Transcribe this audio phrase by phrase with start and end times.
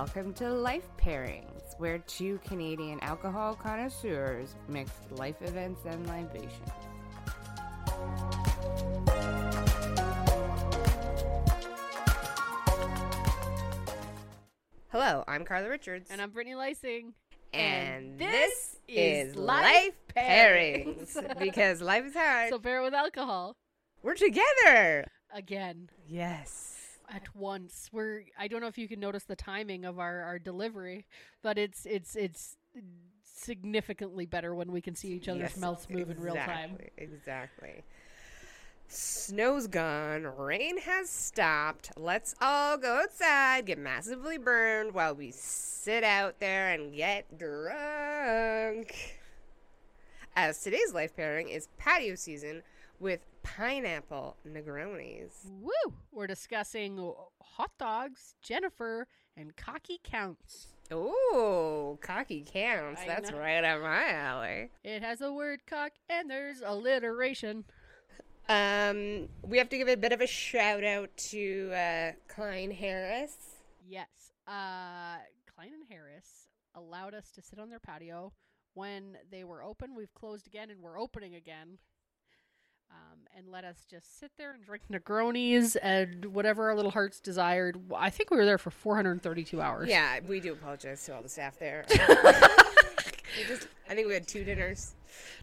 [0.00, 6.68] welcome to Life Pairings, where two Canadian alcohol connoisseurs mix life events and libations.
[14.88, 16.10] Hello, I'm Carla Richards.
[16.10, 17.14] And I'm Brittany Lysing.
[17.54, 21.38] And this is Life Pairings.
[21.38, 22.50] because life is hard.
[22.50, 23.56] So pair it with alcohol.
[24.02, 25.06] We're together.
[25.32, 25.88] Again.
[26.06, 26.75] Yes.
[27.12, 27.88] At once.
[27.92, 31.06] We're I don't know if you can notice the timing of our, our delivery,
[31.42, 32.56] but it's it's it's
[33.24, 36.70] significantly better when we can see each other's Yes, mouths move in real time.
[36.72, 37.84] exactly, Exactly.
[38.88, 41.90] Snow's gone, rain has stopped.
[41.96, 49.18] Let's all go outside, get massively burned while we sit out there and get drunk.
[50.36, 52.62] As today's life pairing is patio season
[53.00, 55.46] with pineapple Negronis.
[55.60, 55.94] Woo!
[56.12, 60.68] We're discussing hot dogs, Jennifer, and cocky counts.
[60.92, 63.02] Ooh, cocky counts.
[63.02, 63.38] I That's know.
[63.38, 64.70] right up my alley.
[64.84, 67.64] It has a word cock and there's alliteration.
[68.48, 73.36] Um, we have to give a bit of a shout out to uh, Klein Harris.
[73.88, 74.08] Yes.
[74.46, 75.18] Uh,
[75.52, 78.32] Klein and Harris allowed us to sit on their patio
[78.74, 79.96] when they were open.
[79.96, 81.78] We've closed again and we're opening again.
[82.90, 87.20] Um, and let us just sit there and drink Negronis and whatever our little hearts
[87.20, 87.78] desired.
[87.94, 89.88] I think we were there for 432 hours.
[89.88, 91.84] Yeah, we do apologize to all the staff there.
[93.48, 94.94] Just- I think we had two dinners.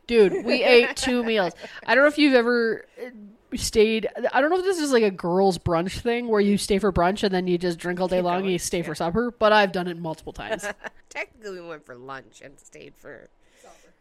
[0.08, 1.54] Dude, we ate two meals.
[1.86, 3.10] I don't know if you've ever uh,
[3.56, 4.08] stayed.
[4.34, 6.92] I don't know if this is like a girls' brunch thing where you stay for
[6.92, 8.84] brunch and then you just drink all day Keep long and you stay yeah.
[8.86, 10.66] for supper, but I've done it multiple times.
[11.10, 13.30] Technically, we went for lunch and stayed for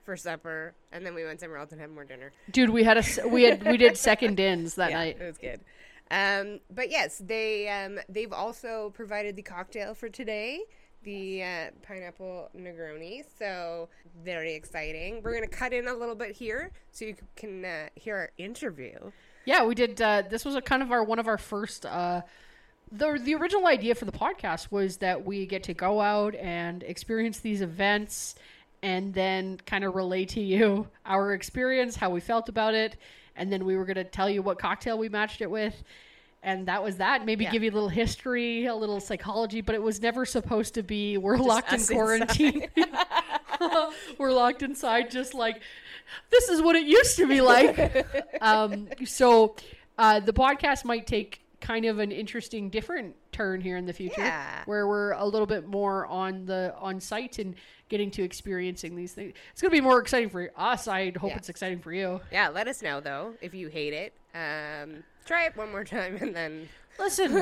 [0.04, 2.32] for supper, and then we went somewhere else and had more dinner.
[2.50, 5.16] Dude, we had a we had we did second ins that yeah, night.
[5.20, 5.60] it was good.
[6.10, 10.60] Um, but yes, they um, they've also provided the cocktail for today,
[11.04, 13.24] the uh, pineapple Negroni.
[13.38, 13.88] So
[14.22, 15.22] very exciting.
[15.22, 19.10] We're gonna cut in a little bit here so you can uh, hear our interview.
[19.44, 20.00] Yeah, we did.
[20.00, 21.86] Uh, this was a kind of our one of our first.
[21.86, 22.22] Uh,
[22.92, 26.82] the the original idea for the podcast was that we get to go out and
[26.82, 28.34] experience these events,
[28.82, 32.96] and then kind of relay to you our experience, how we felt about it,
[33.36, 35.82] and then we were going to tell you what cocktail we matched it with.
[36.44, 37.24] And that was that.
[37.24, 37.52] Maybe Yeah.
[37.52, 41.16] give you a little history, a little psychology, but it was never supposed to be
[41.16, 42.66] we're locked in quarantine.
[44.18, 45.60] we're locked inside, just like
[46.30, 48.06] this is what it used to be like.
[48.40, 49.54] um, so
[49.98, 54.20] uh, the podcast might take kind of an interesting, different turn here in the future,
[54.20, 54.62] Yeah.
[54.66, 57.54] where we're a little bit more on the on site and
[57.92, 59.34] getting to experiencing these things.
[59.52, 60.88] It's gonna be more exciting for us.
[60.88, 61.36] I hope Yeah.
[61.36, 62.22] it's exciting for you.
[62.32, 64.14] Yeah, let us know though if you hate it.
[64.34, 66.68] Um, try it one more time and then.
[66.98, 67.32] Listen,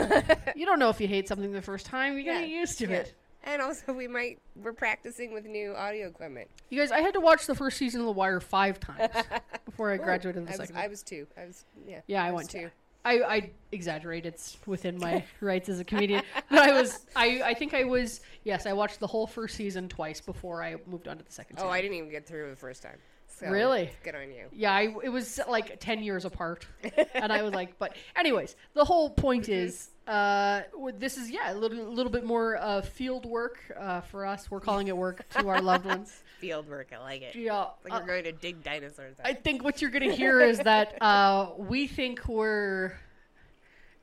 [0.56, 2.14] you don't know if you hate something the first time.
[2.18, 2.96] You Yeah, get used to yeah.
[2.96, 3.14] it.
[3.44, 6.50] And also, we might we're practicing with new audio equipment.
[6.68, 9.08] You guys, I had to watch the first season of The Wire five times
[9.64, 10.76] before I graduated the I was, second.
[10.76, 11.26] I was two.
[11.38, 12.00] I was yeah.
[12.08, 12.70] Yeah, I was went two.
[13.04, 14.26] I, I exaggerate.
[14.26, 16.22] It's within my rights as a comedian.
[16.50, 17.06] But I was.
[17.16, 18.20] I, I think I was.
[18.44, 21.56] Yes, I watched the whole first season twice before I moved on to the second
[21.58, 21.72] Oh, season.
[21.72, 22.98] I didn't even get through the first time.
[23.28, 23.90] So, Really?
[24.02, 24.46] Good on you.
[24.52, 26.66] Yeah, I, it was like ten years apart,
[27.14, 29.52] and I was like, but anyways, the whole point Mm-hmm.
[29.52, 30.62] is, uh,
[30.98, 34.50] this is yeah, a little, little bit more uh, field work uh, for us.
[34.50, 36.22] We're calling it work to our loved ones.
[36.40, 36.88] Field work.
[36.94, 37.34] I like it.
[37.36, 39.16] Yeah, Like uh, we're going to dig dinosaurs.
[39.20, 39.26] Out.
[39.26, 42.94] I think what you're gonna hear is that uh, we think we're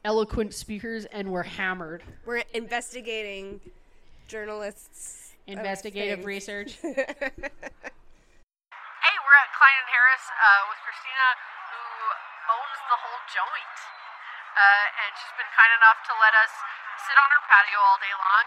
[0.06, 2.04] eloquent speakers and we're hammered.
[2.26, 3.60] we're investigating
[4.28, 5.34] journalists.
[5.48, 6.78] Investigative research.
[8.98, 11.28] Hey, we're at Klein and Harris uh, with Christina,
[11.72, 11.84] who
[12.52, 13.78] owns the whole joint,
[14.52, 16.52] uh, and she's been kind enough to let us
[17.08, 18.46] sit on her patio all day long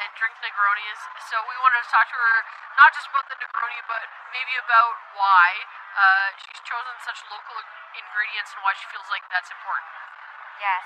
[0.00, 1.00] and drink Negronis.
[1.28, 2.38] So we wanted to talk to her
[2.76, 5.48] not just about the Negroni, but maybe about why
[5.96, 7.56] uh, she's chosen such local
[7.96, 9.92] ingredients and why she feels like that's important.
[10.60, 10.84] Yes.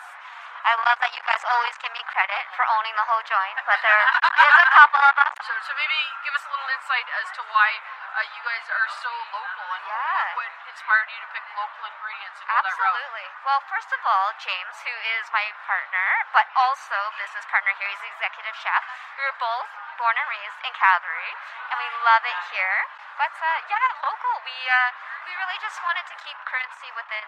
[0.66, 3.78] I love that you guys always give me credit for owning the whole joint, but
[3.86, 5.30] there is a couple of us.
[5.46, 7.70] So, so maybe give us a little insight as to why
[8.18, 9.94] uh, you guys are so local and Yeah.
[10.34, 12.58] what, what inspired you to pick local ingredients and go.
[12.66, 13.26] Absolutely.
[13.46, 18.02] Well, first of all, James, who is my partner, but also business partner here, he's
[18.02, 18.82] the executive chef.
[19.14, 19.70] We were both
[20.02, 21.30] born and raised in Calgary,
[21.70, 22.76] and we love it here.
[23.22, 24.34] But uh, yeah, local.
[24.42, 24.90] We uh,
[25.30, 27.24] we really just wanted to keep currency within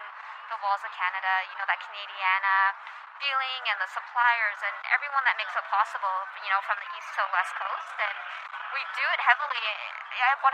[0.51, 1.47] the walls of Canada.
[1.49, 2.75] You know that Canadiana
[3.19, 6.17] feeling and the suppliers and everyone that makes it possible.
[6.41, 8.17] You know, from the east to the west coast, and
[8.71, 9.63] we do it heavily,
[10.15, 10.47] yeah, 100%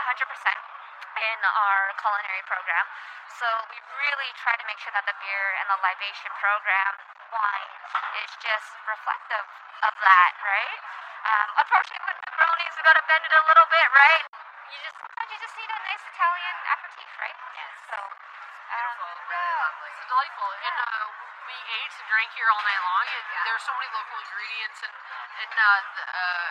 [1.16, 2.84] in our culinary program.
[3.38, 6.92] So we really try to make sure that the beer and the libation program,
[7.32, 7.72] wine,
[8.20, 9.46] is just reflective
[9.86, 10.80] of that, right?
[11.26, 14.22] Um, unfortunately, with Negronis, we gotta bend it a little bit, right?
[14.70, 17.38] You just sometimes you just need a nice Italian aperitif, right?
[17.54, 17.74] Yes.
[17.90, 18.94] So, um,
[19.30, 19.56] yeah.
[19.86, 20.50] It's delightful.
[20.66, 23.06] And uh, we ate and drank here all night long.
[23.06, 24.78] And there's so many local ingredients.
[24.82, 24.94] And,
[25.46, 26.50] and uh, the, uh,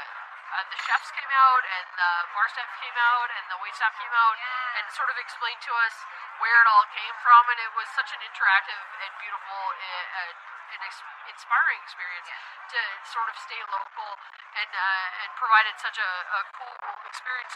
[0.55, 3.91] uh, the chefs came out, and the bar staff came out, and the wait staff
[3.99, 4.37] came out,
[4.79, 5.95] and sort of explained to us
[6.39, 7.43] where it all came from.
[7.51, 10.31] And it was such an interactive and beautiful uh,
[10.73, 12.29] and ex- inspiring experience
[12.71, 14.11] to sort of stay local
[14.57, 16.73] and uh, and provided such a, a cool
[17.05, 17.55] experience.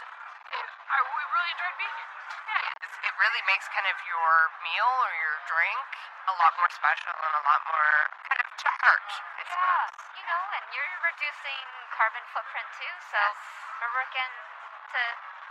[0.50, 2.10] It, we really enjoyed being here.
[2.50, 4.30] Yeah, it really makes kind of your
[4.66, 5.86] meal or your drink
[6.30, 7.90] a lot more special and a lot more
[8.26, 9.08] kind of to heart.
[9.10, 9.94] I Yeah, suppose.
[10.18, 11.64] you know, and you're reducing
[11.94, 13.20] carbon footprint too, so
[13.82, 14.30] we're working
[14.94, 15.02] to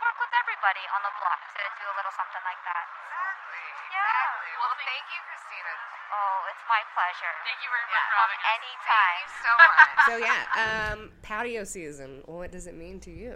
[0.03, 2.85] work with everybody on the block to do a little something like that.
[2.87, 3.65] Exactly.
[3.91, 4.03] Yeah.
[4.03, 4.51] Exactly.
[4.59, 5.73] Well, thank you, Christina.
[6.09, 7.35] Oh, it's my pleasure.
[7.47, 8.55] Thank you very much for Come having us.
[8.55, 9.25] anytime.
[9.39, 9.95] So much.
[10.07, 12.23] so yeah, um, patio season.
[12.27, 13.35] What does it mean to you?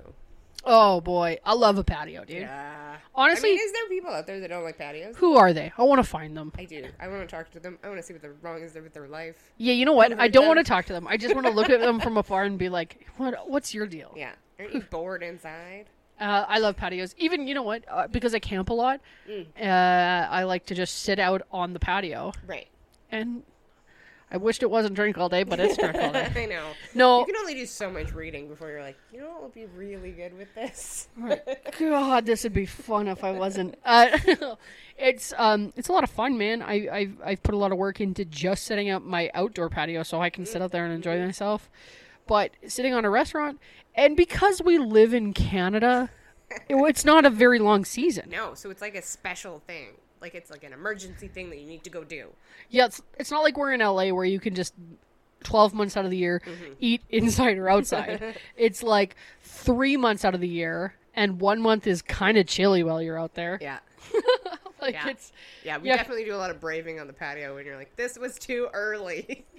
[0.66, 2.38] Oh boy, I love a patio, dude.
[2.42, 2.98] Yeah.
[3.16, 5.16] Honestly- I mean, is there people out there that don't like patios?
[5.18, 5.72] Who are they?
[5.78, 6.52] I want to find them.
[6.58, 6.86] I do.
[7.00, 7.78] I want to talk to them.
[7.84, 9.52] I want to see what the wrong is there with their life.
[9.58, 10.18] Yeah, you know what?
[10.20, 11.08] I don't want to talk to them.
[11.08, 13.50] I just want to look at them from afar and be like, "What?
[13.50, 14.32] What's your deal?" Yeah.
[14.60, 15.86] Aren't you bored inside?
[16.20, 17.14] Uh, I love patios.
[17.18, 17.84] Even you know what?
[17.90, 19.48] Uh, because I camp a lot, Mm.
[19.60, 22.32] uh, I like to just sit out on the patio.
[22.48, 22.68] Right.
[23.12, 23.44] And
[24.34, 26.28] I wished it wasn't drink all day, but it's drink all day.
[26.36, 26.72] I know.
[26.96, 29.54] No, You can only do so much reading before you're like, you know what would
[29.54, 31.08] be really good with this?
[31.80, 33.76] God, this would be fun if I wasn't.
[33.86, 34.18] Uh,
[34.98, 36.62] it's um, it's a lot of fun, man.
[36.64, 40.02] I I've, I've put a lot of work into just setting up my outdoor patio
[40.04, 41.70] so I can sit out there and enjoy myself.
[42.26, 43.60] But sitting on a restaurant,
[43.94, 46.10] and because we live in Canada,
[46.70, 48.30] it, it's not a very long season.
[48.32, 49.90] no, so it's like a special thing.
[50.24, 52.30] Like it's like an emergency thing that you need to go do.
[52.70, 54.74] Yeah, it's, it's not like we're in LA where you can just
[55.44, 56.74] 12 months out of the year Mm-hmm.
[56.80, 58.36] eat inside or outside.
[58.58, 62.84] it's like 3 months out of the year and 1 month is kind of chilly
[62.84, 63.60] while you're out there.
[63.62, 63.80] Yeah.
[64.84, 65.10] Like Yeah.
[65.10, 65.32] it's
[65.64, 65.96] Yeah, we Yeah.
[65.98, 68.70] definitely do a lot of braving on the patio when you're like, this was too
[68.74, 69.46] early.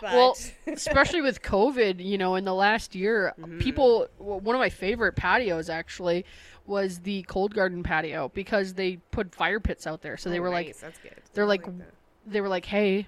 [0.00, 3.58] but well, especially with COVID, you know, in the last year, Mm-hmm.
[3.60, 6.24] people one of my favorite patios actually
[6.66, 10.16] was the Cold Garden patio because they put fire pits out there.
[10.16, 11.14] So they Oh, were nice, like that's good.
[11.34, 11.92] they're like that.
[12.26, 13.06] they were like, "Hey,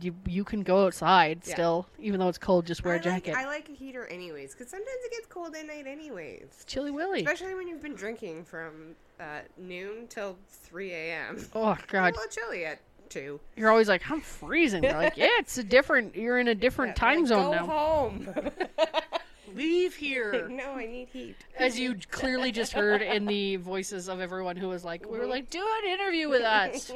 [0.00, 1.54] you you can go outside Yeah.
[1.54, 4.04] still even though it's cold, just wear I a jacket." Like, I like a heater
[4.06, 6.64] anyways, because sometimes it gets cold at night anyways.
[6.66, 7.20] Chilly Willy.
[7.24, 11.46] Especially when you've been drinking from uh, noon till 3 a.m.
[11.54, 12.14] Oh It's god.
[12.14, 13.40] a little chilly at 2.
[13.56, 14.82] You're always like, I'm freezing.
[14.82, 16.14] They're like, yeah, it's a different.
[16.14, 17.66] You're in a different time Like, zone go now.
[17.66, 18.28] home.
[19.54, 20.46] Leave here.
[20.50, 21.34] no, I need heat.
[21.58, 25.26] As you clearly just heard in the voices of everyone who was like, we were
[25.26, 26.92] like, do an interview with us.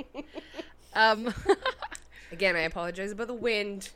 [0.94, 1.32] Um,
[2.32, 3.90] Again, I apologize about the wind.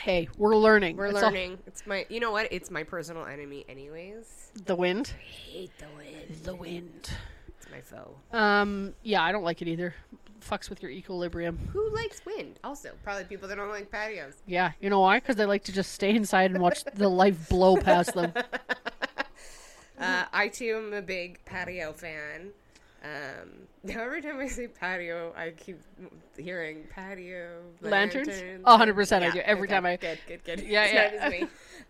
[0.00, 0.96] hey, we're learning.
[0.96, 1.58] We're It's all- learning.
[1.66, 2.48] It's my, you know what?
[2.50, 4.50] It's my personal enemy, anyways.
[4.64, 5.08] the wind.
[5.18, 6.44] hate the wind.
[6.44, 7.10] The wind.
[7.48, 8.14] It's my foe.
[8.32, 9.94] Um, yeah, I don't like it either.
[10.40, 11.56] Fucks with your equilibrium.
[11.72, 12.58] Who likes wind?
[12.64, 14.34] Also, probably people that don't like patios.
[14.46, 15.20] Yeah, you know why?
[15.20, 18.32] Because they like to just stay inside and watch the life blow past them.
[19.98, 22.50] Uh, I too am a big patio fan.
[23.02, 23.48] Um,
[23.82, 25.80] now every time I say patio, I keep
[26.36, 28.28] hearing patio Lanterns?
[28.64, 29.40] A hundred percent I do.
[29.40, 30.60] Every okay, time I- good, good, good.
[30.60, 31.28] Yeah, It's yeah.
[31.28, 31.42] me.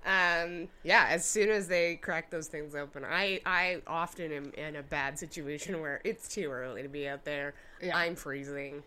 [0.06, 1.06] Um, yeah.
[1.10, 5.18] As soon as they crack those things open, I I often am in a bad
[5.18, 7.54] situation where it's too early to be out there.
[7.82, 7.96] Yeah.
[7.96, 8.82] I'm freezing.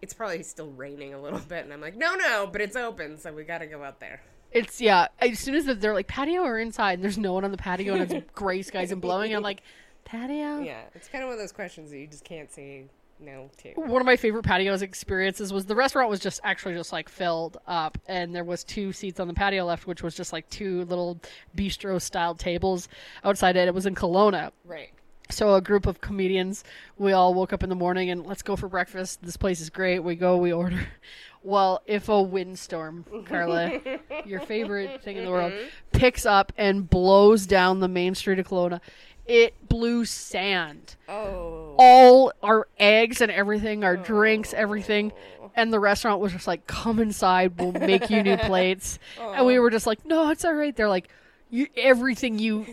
[0.00, 3.18] It's probably still raining a little bit, and I'm like, no, no, but it's open,
[3.18, 4.22] so we got to go out there.
[4.50, 5.08] It's yeah.
[5.18, 7.94] As soon as they're like patio or inside, and there's no one on the patio,
[7.94, 9.34] and it's gray skies and blowing.
[9.34, 9.62] I'm like,
[10.10, 10.60] patio.
[10.60, 12.84] Yeah, it's kind of one of those questions that you just can't say
[13.20, 13.72] no to.
[13.74, 17.58] One of my favorite patios experiences was the restaurant was just actually just like filled
[17.66, 20.84] up, and there was two seats on the patio left, which was just like two
[20.86, 21.20] little
[21.56, 22.88] bistro style tables
[23.24, 23.68] outside it.
[23.68, 24.50] It was in Kelowna.
[24.64, 24.90] Right.
[25.30, 26.64] So a group of comedians,
[26.98, 29.22] we all woke up in the morning and let's go for breakfast.
[29.22, 30.00] This place is great.
[30.00, 30.88] We go, we order.
[31.42, 33.80] Well, if a windstorm, Carla,
[34.26, 35.68] your favorite thing in the world, mm-hmm.
[35.92, 38.80] picks up and blows down the main street of Kelowna,
[39.26, 40.96] it blew sand.
[41.08, 41.74] Oh.
[41.78, 44.58] All our eggs and everything, our drinks, oh.
[44.58, 45.12] everything.
[45.56, 48.98] And the restaurant was just like, come inside, we'll make you new plates.
[49.20, 49.62] And we oh.
[49.62, 50.74] were just like, no, it's all right.
[50.74, 51.08] They're like,
[51.50, 52.64] you, everything you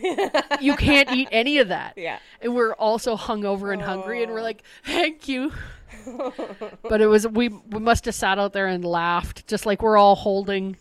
[0.60, 1.94] you can't eat any of that.
[1.98, 2.18] Yeah.
[2.40, 4.44] And we're also hungover and hungry, and we're oh.
[4.44, 5.52] like, thank you.
[6.82, 9.96] but it was we we must have sat out there and laughed, just like we're
[9.96, 10.76] all holding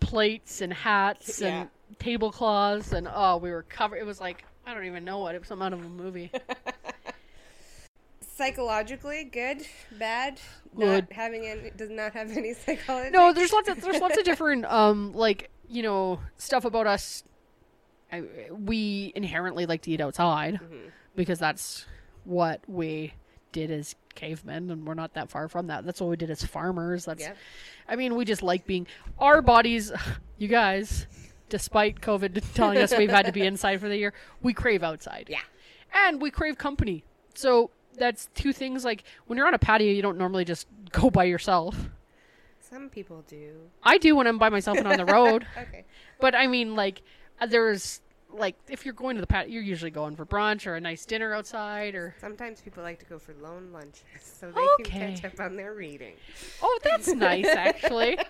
[0.00, 1.62] plates and hats Yeah.
[1.62, 1.68] and
[1.98, 3.96] tablecloths, and oh, we were covered.
[3.96, 5.48] It was like I don't even know what it was.
[5.48, 6.30] Something out of a movie.
[8.36, 9.64] Psychologically, good,
[9.96, 10.40] bad,
[10.76, 11.04] Good.
[11.08, 13.10] not having any, does not have any psychology.
[13.10, 17.22] no, there's lots of there's lots of different um like you know, stuff about us.
[18.12, 20.88] I, we inherently like to eat outside Mm-hmm.
[21.16, 21.86] because that's
[22.24, 23.14] what we
[23.52, 25.84] did as cavemen, and we're not that far from that.
[25.86, 27.04] That's what we did as farmers.
[27.04, 27.36] That's, Yep.
[27.88, 28.86] I mean, we just like being
[29.18, 29.92] our bodies.
[30.36, 31.06] You guys,
[31.48, 35.26] despite COVID telling us we've had to be inside for the year, we crave outside.
[35.28, 35.40] Yeah.
[35.92, 37.04] and we crave company.
[37.34, 38.84] So that's two things.
[38.84, 41.90] Like when you're on a patio, you don't normally just go by yourself.
[42.60, 43.52] Some people do.
[43.82, 45.46] I do when I'm by myself and on the road.
[45.56, 45.84] Okay.
[46.20, 47.02] But I mean, like,
[47.40, 48.00] uh, there's
[48.36, 51.04] like if you're going to the patio, you're usually going for brunch or a nice
[51.06, 54.90] dinner outside, or Sometimes people like to go for lone lunches so they Okay.
[54.90, 56.14] can catch up on their reading.
[56.62, 58.18] oh, that's nice actually.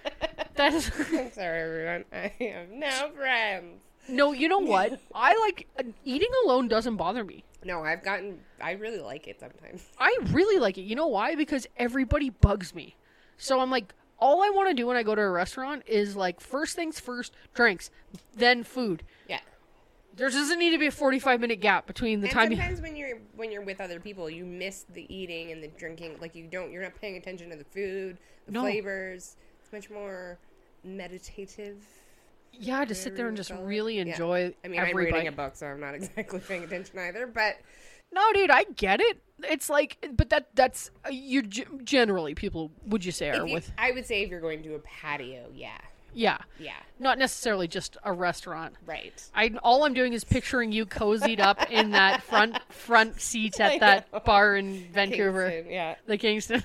[0.56, 2.04] That's I'm sorry, everyone.
[2.12, 3.82] I have no friends.
[4.08, 5.00] no, you know what?
[5.14, 7.42] I like uh, eating alone doesn't bother me.
[7.64, 8.38] No, I've gotten.
[8.62, 9.82] I really like it sometimes.
[9.98, 10.82] I really like it.
[10.82, 11.34] You know why?
[11.34, 12.94] Because everybody bugs me.
[13.36, 16.14] So I'm like, all I want to do when I go to a restaurant is
[16.14, 17.90] like first things first, drinks,
[18.36, 19.02] then food.
[19.28, 19.40] Yeah.
[20.16, 22.56] There doesn't need to be a 45 minute gap between the And time you.
[22.56, 26.16] sometimes when you're when you're with other people, you miss the eating and the drinking.
[26.20, 26.70] Like you don't.
[26.70, 28.60] You're not paying attention to the food, the No.
[28.62, 29.36] flavors.
[29.62, 30.38] It's much more
[30.84, 31.84] meditative.
[32.52, 33.64] Yeah, to sit there and just Call it.
[33.66, 34.02] really Yeah.
[34.02, 34.54] enjoy.
[34.64, 35.26] I mean, I'm reading bite.
[35.26, 37.26] a book, so I'm not exactly paying attention either.
[37.26, 37.56] But
[38.12, 39.18] No, dude, I get it.
[39.42, 43.72] It's like, but that that's uh, you generally people would you say are you- with
[43.76, 45.76] I would say if you're going to a patio, yeah,
[46.14, 48.74] yeah, yeah, not necessarily just a restaurant.
[48.86, 49.22] right.
[49.34, 53.80] I all I'm doing is picturing you cozied up in that front front seat at
[53.80, 55.94] that bar in Vancouver, Kingston, yeah.
[56.06, 56.62] the Kingston.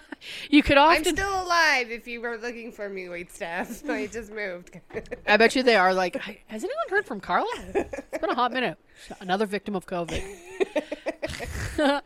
[0.50, 1.16] you could I'm often.
[1.16, 1.90] still alive.
[1.90, 3.82] If you were looking for me, wait staff.
[3.88, 4.80] I just moved.
[5.26, 6.16] I bet you they are like.
[6.46, 7.48] Has anyone heard from Carla?
[7.74, 8.78] It's been a hot minute.
[9.20, 10.22] Another victim of COVID.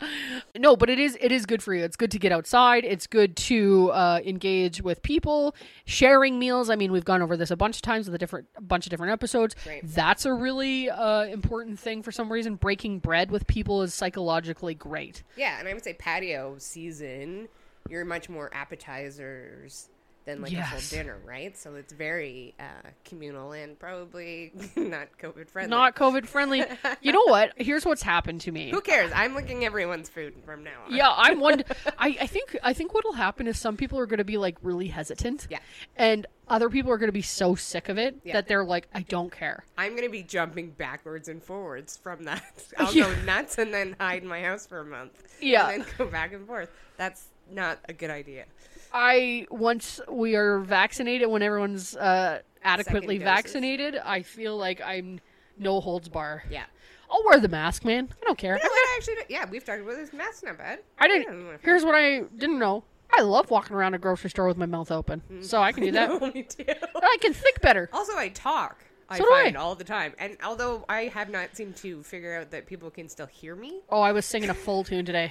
[0.56, 1.84] no, but it is it is good for you.
[1.84, 2.84] It's good to get outside.
[2.84, 5.54] It's good to uh, engage with people,
[5.84, 6.70] sharing meals.
[6.70, 8.86] I mean, we've gone over this a bunch of times with a different a bunch
[8.86, 9.54] of different episodes.
[9.66, 9.82] Right.
[9.84, 12.56] That's a really uh, important thing for some reason.
[12.56, 15.22] Breaking bread with people is psychologically great.
[15.36, 17.48] yeah, and I would say patio season,
[17.88, 19.88] you're much more appetizers
[20.26, 20.70] than like a Yes.
[20.90, 21.56] full dinner, right?
[21.56, 22.64] So it's very uh,
[23.04, 25.70] communal and probably not COVID friendly.
[25.70, 26.64] Not COVID friendly.
[27.00, 27.52] you know what?
[27.56, 28.70] Here's what's happened to me.
[28.70, 29.10] Who cares?
[29.14, 30.94] I'm looking everyone's food from now on.
[30.94, 31.62] yeah, I'm one.
[31.98, 34.56] I, I think I think what'll happen is some people are going to be like
[34.62, 35.46] really hesitant.
[35.48, 35.60] Yeah.
[35.96, 38.34] And other people are going to be so sick of it Yeah.
[38.34, 39.64] that they're like, I don't care.
[39.78, 42.44] I'm gonna be jumping backwards and forwards from that.
[42.78, 43.12] I'll Yeah.
[43.14, 45.12] go nuts and then hide in my house for a month.
[45.40, 45.68] Yeah.
[45.70, 46.70] And then go back and forth.
[46.96, 48.44] That's not a good idea.
[48.92, 55.20] I once we are vaccinated, when everyone's uh, adequately vaccinated, I feel like I'm
[55.58, 56.44] no holds bar.
[56.50, 56.64] Yeah.
[57.10, 58.08] I'll wear the mask, man.
[58.20, 58.56] I don't care.
[58.56, 58.72] You know what?
[58.88, 60.12] I actually, yeah, we've talked about this.
[60.12, 60.80] Mask's not bad.
[60.98, 61.44] I don't didn't.
[61.46, 62.82] wanna- Here's what I didn't know.
[63.16, 65.90] I love walking around a grocery store with my mouth open, so I can do
[65.92, 66.34] that.
[66.34, 66.64] Me too.
[66.96, 67.88] I can think better.
[67.92, 68.78] Also, I talk.
[69.08, 69.42] I So do I.
[69.44, 72.90] find all the time, and although I have not seemed to figure out that people
[72.90, 75.30] can still hear me, Oh, I was singing a full tune today.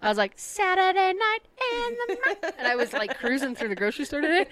[0.00, 1.38] I was like Saturday night
[1.72, 4.46] in the night, and I was like cruising through the grocery store today,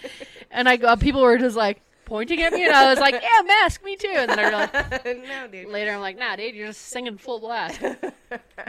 [0.50, 3.42] and I got people were just like pointing at me, and I was like, "Yeah,
[3.46, 4.72] mask, me too." And then I realized
[5.28, 5.68] no, dude.
[5.68, 7.80] later, I'm like, "Nah, dude, you're just singing full blast."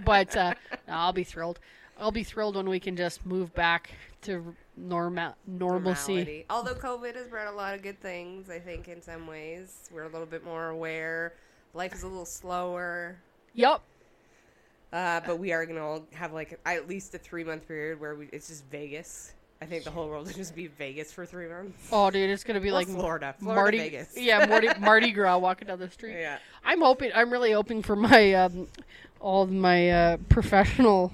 [0.03, 0.53] But uh,
[0.88, 1.60] no, I'll be thrilled.
[2.00, 3.91] I'll be thrilled when we can just move back
[4.24, 6.14] to normal normalcy.
[6.16, 6.46] Normality.
[6.50, 10.04] Although COVID has brought a lot of good things, I think in some ways we're
[10.04, 11.34] a little bit more aware.
[11.74, 13.18] Life is a little slower.
[13.54, 13.82] Yep.
[14.92, 18.16] Uh, but we are gonna all have like at least a three month period where
[18.16, 19.34] we, it's just Vegas.
[19.62, 21.88] I think the whole world will just be Vegas for three months.
[21.92, 24.18] Oh, dude, it's gonna be Or like Florida, Florida, Mardi, Vegas.
[24.18, 26.20] yeah, Mardi, Mardi Gras walking down the street.
[26.20, 26.40] Yeah.
[26.66, 27.12] I'm hoping.
[27.14, 28.68] I'm really hoping for my um,
[29.20, 31.14] all of my uh, professional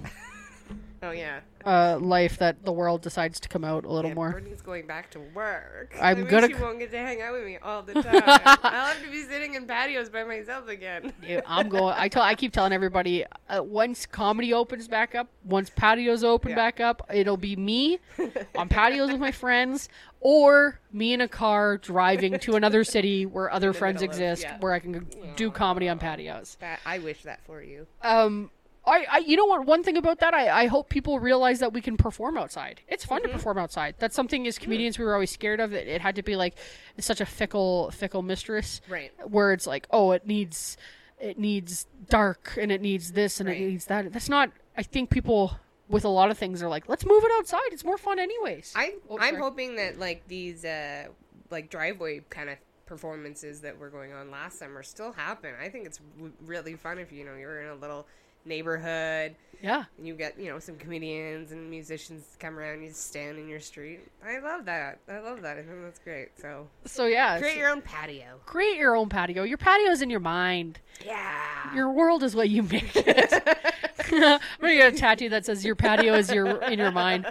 [1.04, 1.42] Oh yeah.
[1.66, 4.32] uh, life that the world decides to come out a little yeah, more.
[4.32, 5.96] Brittany's going back to work.
[6.02, 8.22] I'm that gonna She won't get to hang out with me all the time.
[8.26, 11.14] I'll have to be sitting in patios by myself again.
[11.26, 11.94] Dude, I'm going.
[11.98, 12.24] I tell.
[12.24, 13.26] I keep telling everybody.
[13.50, 16.56] Uh, once comedy opens back up, once patios open Yeah.
[16.56, 18.00] back up, it'll be me
[18.58, 19.90] on patios with my friends,
[20.20, 24.42] or me in a car driving to another city where other friends middle of- exist,
[24.44, 24.58] yeah.
[24.60, 26.58] where I can do comedy on patios.
[26.60, 27.86] That I wish that for you.
[28.02, 28.50] Um,
[28.88, 29.66] I, I, you know what?
[29.66, 32.82] One thing about that, I, I hope people realize that we can perform outside.
[32.88, 33.28] It's fun Mm-hmm.
[33.32, 33.96] to perform outside.
[34.00, 35.74] That's something as comedians we were always scared of.
[35.74, 36.56] It, it had to be like
[36.98, 38.82] it's such a fickle, fickle mistress.
[38.90, 39.12] Right.
[39.28, 40.78] Where it's like, oh, it needs,
[41.20, 43.60] it needs dark, and it needs this, and Right.
[43.62, 44.12] it needs that.
[44.14, 44.52] That's not.
[44.78, 45.58] I think people
[45.90, 47.62] with a lot of things are like, let's move it outside.
[47.72, 48.74] It's more fun, anyways.
[48.76, 49.42] I Oh, I'm sorry.
[49.42, 51.06] hoping that like these uh
[51.50, 55.52] like driveway kind of performances that were going on last summer still happen.
[55.62, 58.08] I think it's w- really fun if you know you're in a little
[58.48, 59.36] neighborhood.
[59.62, 59.86] Yeah.
[59.98, 62.84] And you get, you know, some comedians and musicians come around.
[62.84, 64.02] You stand in your street.
[64.24, 65.00] I love that.
[65.10, 65.58] I love that.
[65.58, 66.30] I think that's great.
[66.40, 68.40] So So yeah, create so- your own patio.
[68.46, 69.42] create your own patio.
[69.44, 70.80] Your patio is in your mind.
[71.04, 71.74] Yeah.
[71.74, 73.34] Your world is what you make it.
[74.12, 77.26] I'm gonna get a tattoo that says your patio is your in your mind.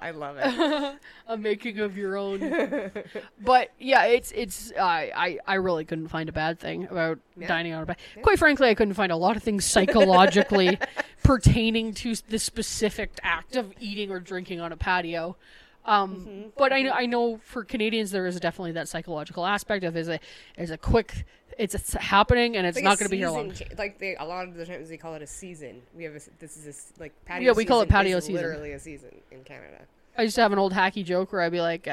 [0.00, 0.98] I love it.
[1.26, 2.92] a making of your own.
[3.40, 7.48] but yeah, it's it's I I I really couldn't find a bad thing about Yeah.
[7.48, 8.22] dining on a patio.
[8.22, 10.78] Quite frankly, I couldn't find a lot of things psychologically
[11.22, 15.36] pertaining to the specific act of eating or drinking on a patio.
[15.84, 16.48] Um, Mm-hmm.
[16.56, 20.08] But I know I know for Canadians there is definitely that psychological aspect of is
[20.08, 20.20] a
[20.56, 21.24] is a quick
[21.58, 23.52] it's, it's happening and it's Like not going to be here long.
[23.52, 25.82] cha- Like they, a lot of the times they call it a season.
[25.94, 27.46] We have a, this is a like patio.
[27.48, 28.36] Yeah, we call it patio season.
[28.36, 29.82] Literally a season in Canada.
[30.16, 31.90] I used to have an old hacky joke where I'd be like, uh,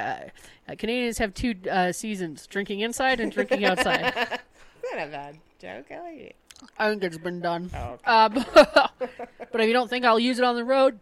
[0.68, 4.40] uh, Canadians have two uh, seasons: drinking inside and drinking outside.
[4.92, 5.86] Not a bad joke.
[5.92, 6.36] I like it.
[6.78, 7.70] I think it's been done.
[7.76, 8.04] Oh, okay.
[8.06, 8.30] Uh,
[9.52, 11.00] but if you don't think I'll use it on the road,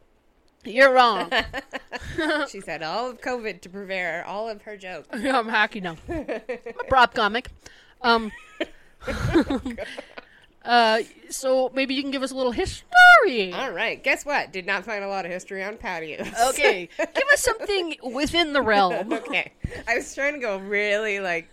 [0.63, 1.31] you're wrong.
[2.49, 5.07] she said all of COVID to prepare all of her jokes.
[5.17, 5.97] yeah, I'm hacky now.
[6.07, 6.25] I'm
[6.79, 7.49] a prop comic.
[8.01, 8.31] Um,
[10.65, 13.53] uh, so maybe you can give us a little history.
[13.53, 14.03] All right.
[14.03, 14.51] Guess what?
[14.51, 16.27] Did not find a lot of history on patios.
[16.49, 19.11] Okay, give us something within the realm.
[19.13, 19.53] okay.
[19.87, 21.49] I was trying to go really like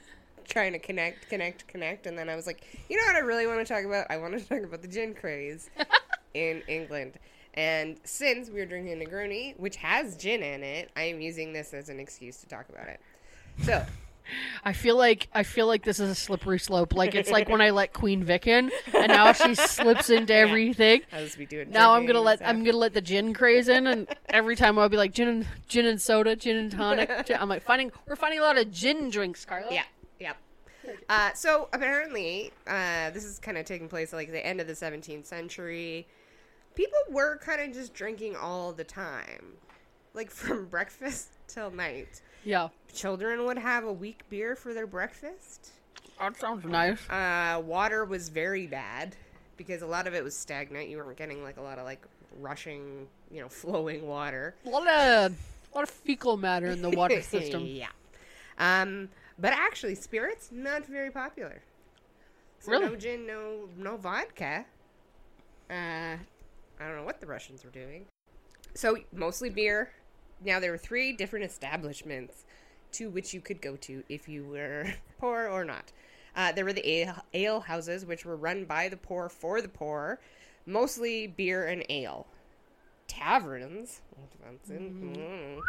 [0.49, 3.47] trying to connect, connect, connect, and then I was like, you know what I really
[3.47, 4.07] want to talk about?
[4.11, 5.71] I want to talk about the gin craze
[6.35, 7.15] in England.
[7.55, 11.73] And since we are drinking Negroni, which has gin in it, I am using this
[11.73, 13.01] as an excuse to talk about it.
[13.63, 13.85] So,
[14.65, 16.95] I feel like I feel like this is a slippery slope.
[16.95, 21.03] Like it's like when I let Queen Vic in, and now she slips into everything.
[21.39, 22.49] we do Now I'm gonna let stuff.
[22.49, 25.47] I'm gonna let the gin craze in, and every time I'll be like gin and
[25.69, 27.27] gin and soda, gin and tonic.
[27.27, 27.37] Gin.
[27.41, 29.73] I'm like finding we're finding a lot of gin drinks, Carla.
[29.73, 29.85] Yeah,
[30.21, 30.37] yep.
[31.09, 34.66] Uh, so apparently, uh, this is kind of taking place at like the end of
[34.66, 36.06] the 17th century.
[36.75, 39.54] People were kind of just drinking all the time,
[40.12, 42.21] like from breakfast till night.
[42.44, 42.68] yeah.
[42.92, 45.73] Children would have a weak beer for their breakfast.
[46.21, 46.99] That sounds nice.
[47.10, 49.17] Uh, water was very bad
[49.56, 50.89] because a lot of it was stagnant.
[50.89, 52.04] You weren't getting like a lot of like
[52.41, 54.54] rushing, you know, flowing water.
[54.67, 57.65] A lot of a lot of fecal matter in the water system.
[57.67, 57.89] yeah.
[58.58, 61.62] Um, but actually, spirits not very popular.
[62.60, 62.86] So Really?
[62.86, 64.64] No gin, no no vodka.
[65.70, 66.18] Uh, I
[66.78, 68.06] don't know what the Russians were doing.
[68.75, 69.90] So mostly beer.
[70.44, 72.44] Now there were three different establishments
[72.92, 75.92] to which you could go to if you were poor or not.
[76.36, 79.68] Uh, there were the ale, ale houses, which were run by the poor for the
[79.68, 80.18] poor,
[80.66, 82.26] mostly beer and ale.
[83.06, 84.00] Taverns,
[84.42, 84.75] fancy.
[84.75, 85.60] Mm.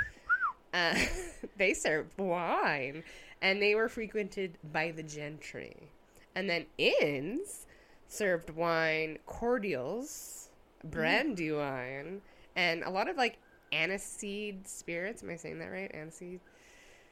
[0.73, 0.95] Uh,
[1.57, 3.03] they served wine,
[3.41, 5.89] and they were frequented by the gentry.
[6.35, 7.65] And then inns
[8.07, 10.49] served wine, cordials,
[10.83, 12.21] brandy wine,
[12.55, 13.37] and a lot of like
[13.71, 15.23] aniseed spirits.
[15.23, 15.91] Am I saying that right?
[15.93, 16.39] Aniseed.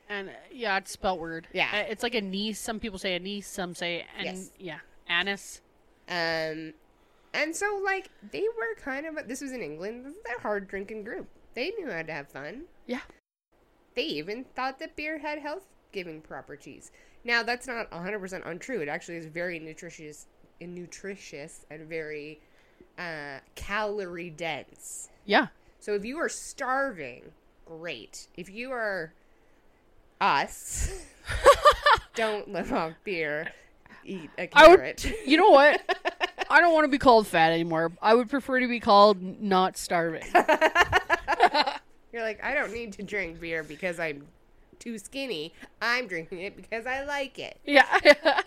[0.09, 1.47] And yeah, it's spelled weird.
[1.53, 1.69] Yeah.
[1.73, 2.59] Uh, it's like anise.
[2.59, 3.47] Some people say anise.
[3.47, 4.51] Some say and Yes.
[4.59, 5.61] yeah, anise.
[6.09, 6.73] Um,
[7.33, 9.27] and so like they were kind of.
[9.27, 10.05] This was in England.
[10.05, 11.27] This is a hard drinking group.
[11.55, 12.63] They knew how to have fun.
[12.85, 13.01] Yeah.
[13.95, 16.91] They even thought that beer had health giving properties.
[17.23, 18.81] Now that's not 100% untrue.
[18.81, 20.25] It actually is very nutritious
[20.59, 22.41] and nutritious and very
[22.99, 25.09] uh, calorie dense.
[25.25, 25.47] Yeah.
[25.79, 27.23] So if you are starving,
[27.65, 28.27] great.
[28.35, 29.13] If you are
[30.19, 31.05] us,
[32.15, 33.51] don't live off beer.
[34.05, 35.13] Eat a I would- carrot.
[35.25, 35.81] You know what?
[36.49, 37.91] I don't want to be called fat anymore.
[38.01, 40.23] I would prefer to be called not starving.
[42.11, 44.27] You're like, I don't need to drink beer because I'm
[44.83, 45.53] too skinny.
[45.81, 47.59] I'm drinking it because I like it.
[47.65, 47.85] yeah.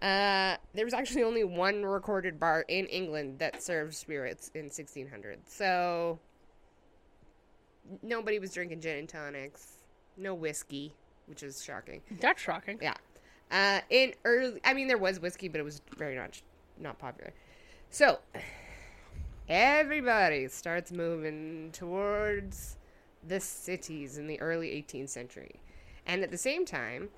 [0.00, 5.40] Uh, there was actually only one recorded bar in England that served spirits in 1600.
[5.48, 6.20] So
[8.00, 9.78] nobody was drinking gin and tonics.
[10.16, 10.94] No whiskey,
[11.26, 12.00] which is shocking.
[12.20, 12.78] That's shocking.
[12.80, 12.94] Yeah.
[13.50, 16.44] Uh, in early, I mean, there was whiskey, but it was very much
[16.78, 17.32] not popular.
[17.90, 18.20] So
[19.48, 22.77] everybody starts moving towards
[23.28, 25.60] the cities in the early 18th century,
[26.06, 27.10] and at the same time,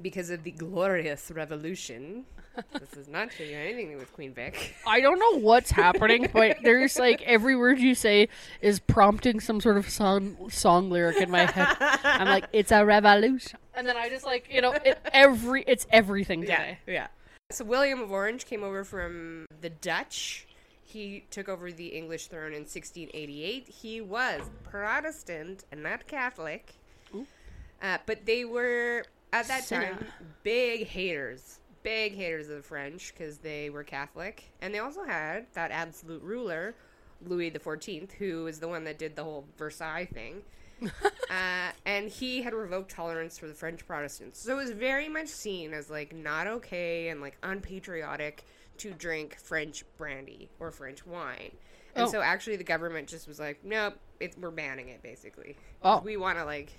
[0.00, 2.24] because of the glorious revolution,
[2.78, 4.74] this is not to do anything with Queen Vic.
[4.86, 8.28] I don't know what's happening, but there's like every word you say
[8.60, 11.76] is prompting some sort of song song lyric in my head.
[12.04, 15.86] I'm like, it's a revolution, and then I just like you know it, every it's
[15.90, 16.78] everything today.
[16.86, 17.08] yeah.
[17.50, 20.46] So William of Orange came over from the Dutch.
[20.92, 23.68] He took over the English throne in 1688.
[23.68, 26.74] He was Protestant and not Catholic.
[27.82, 30.06] Uh, but they were at that time
[30.44, 35.46] big haters, big haters of the French because they were Catholic, and they also had
[35.54, 36.74] that absolute ruler,
[37.26, 40.42] Louis the Fourteenth, who is the one that did the whole Versailles thing.
[41.30, 45.28] uh, and he had revoked tolerance for the French Protestants, so it was very much
[45.28, 48.44] seen as like not okay and like unpatriotic
[48.82, 51.52] to drink French brandy or French wine.
[51.94, 52.10] And Oh.
[52.10, 55.56] so actually, the government just was like, nope, it's, we're banning it basically.
[55.82, 56.00] Oh.
[56.04, 56.72] We want to like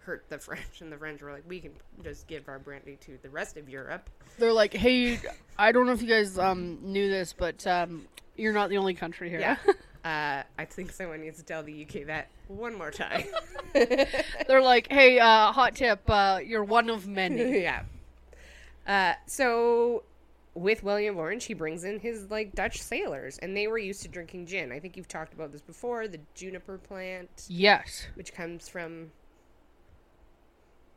[0.00, 1.72] hurt the French, and the French were like, we can
[2.04, 4.08] just give our brandy to the rest of Europe.
[4.38, 5.18] They're like, hey,
[5.58, 8.94] I don't know if you guys um, knew this, but um, you're not the only
[8.94, 9.40] country here.
[9.40, 9.56] Yeah.
[10.04, 13.24] uh, I think someone needs to tell the UK that one more time.
[13.72, 17.62] They're like, hey, uh, hot tip, uh, you're one of many.
[17.62, 17.82] yeah.
[18.86, 20.04] Uh, so
[20.56, 24.08] with William Orange, he brings in his like Dutch sailors, and they were used to
[24.08, 24.72] drinking gin.
[24.72, 26.08] I think you've talked about this before.
[26.08, 28.06] The juniper plant, yes.
[28.14, 29.10] which comes from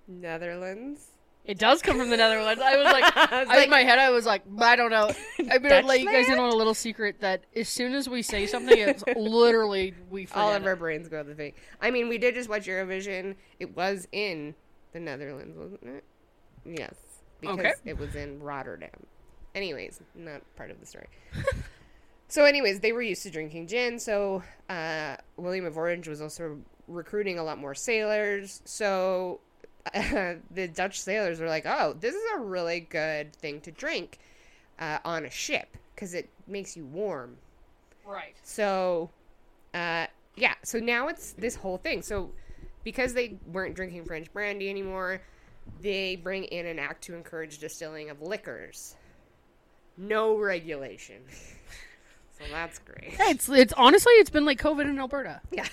[0.07, 1.05] Netherlands.
[1.45, 2.61] It does come from the Netherlands.
[2.63, 5.11] I was like, I was like- in my head, I was like, I don't know.
[5.51, 8.21] I'm gonna let you guys in on a little secret that as soon as we
[8.21, 10.27] say something, it's literally we.
[10.35, 10.67] All of it.
[10.67, 11.53] our brains go to the thing.
[11.81, 13.35] I mean, we did just watch Eurovision.
[13.59, 14.55] It was in
[14.93, 16.03] the Netherlands, wasn't it?
[16.65, 16.93] Yes,
[17.41, 17.73] because Okay.
[17.85, 18.89] it was in Rotterdam.
[19.55, 21.07] Anyways, not part of the story.
[22.27, 23.99] so, anyways, they were used to drinking gin.
[23.99, 28.61] So, uh, William of Orange was also recruiting a lot more sailors.
[28.65, 29.39] So,
[29.93, 34.19] the Dutch sailors were like, "Oh, this is a really good thing to drink
[34.79, 37.37] uh, on a ship because it makes you warm."
[38.05, 38.35] Right.
[38.43, 39.09] So,
[39.73, 40.55] uh, yeah.
[40.63, 42.01] So now it's this whole thing.
[42.01, 42.31] So,
[42.83, 45.21] because they weren't drinking French brandy anymore,
[45.81, 48.95] they bring in an act to encourage distilling of liquors.
[49.99, 51.21] No regulation.
[52.37, 53.15] so that's great.
[53.19, 55.41] It's it's honestly it's been like COVID in Alberta.
[55.51, 55.65] Yeah.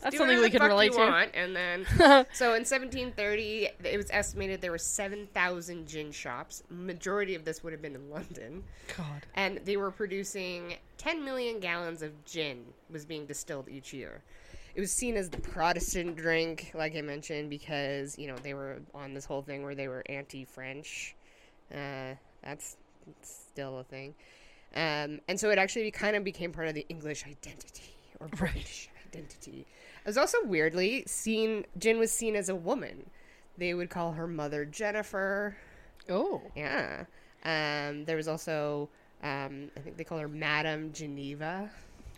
[0.00, 0.98] That's something we can relate to.
[0.98, 1.86] Want, and then,
[2.32, 6.64] so in 1730, it was estimated there were 7,000 gin shops.
[6.70, 8.64] Majority of this would have been in London.
[8.96, 9.24] God.
[9.36, 14.22] and they were producing 10 million gallons of gin was being distilled each year
[14.74, 18.80] it was seen as the protestant drink like i mentioned because you know they were
[18.94, 21.14] on this whole thing where they were anti-french
[21.72, 22.76] uh, that's
[23.22, 24.14] still a thing
[24.74, 28.88] um, and so it actually kind of became part of the english identity or british
[29.06, 29.66] identity
[30.04, 33.10] it was also weirdly seen gin was seen as a woman
[33.58, 35.56] they would call her mother jennifer
[36.08, 36.42] Oh.
[36.56, 37.04] yeah.
[37.44, 38.88] Um, there was also,
[39.22, 41.70] um, I think they call her Madame Geneva.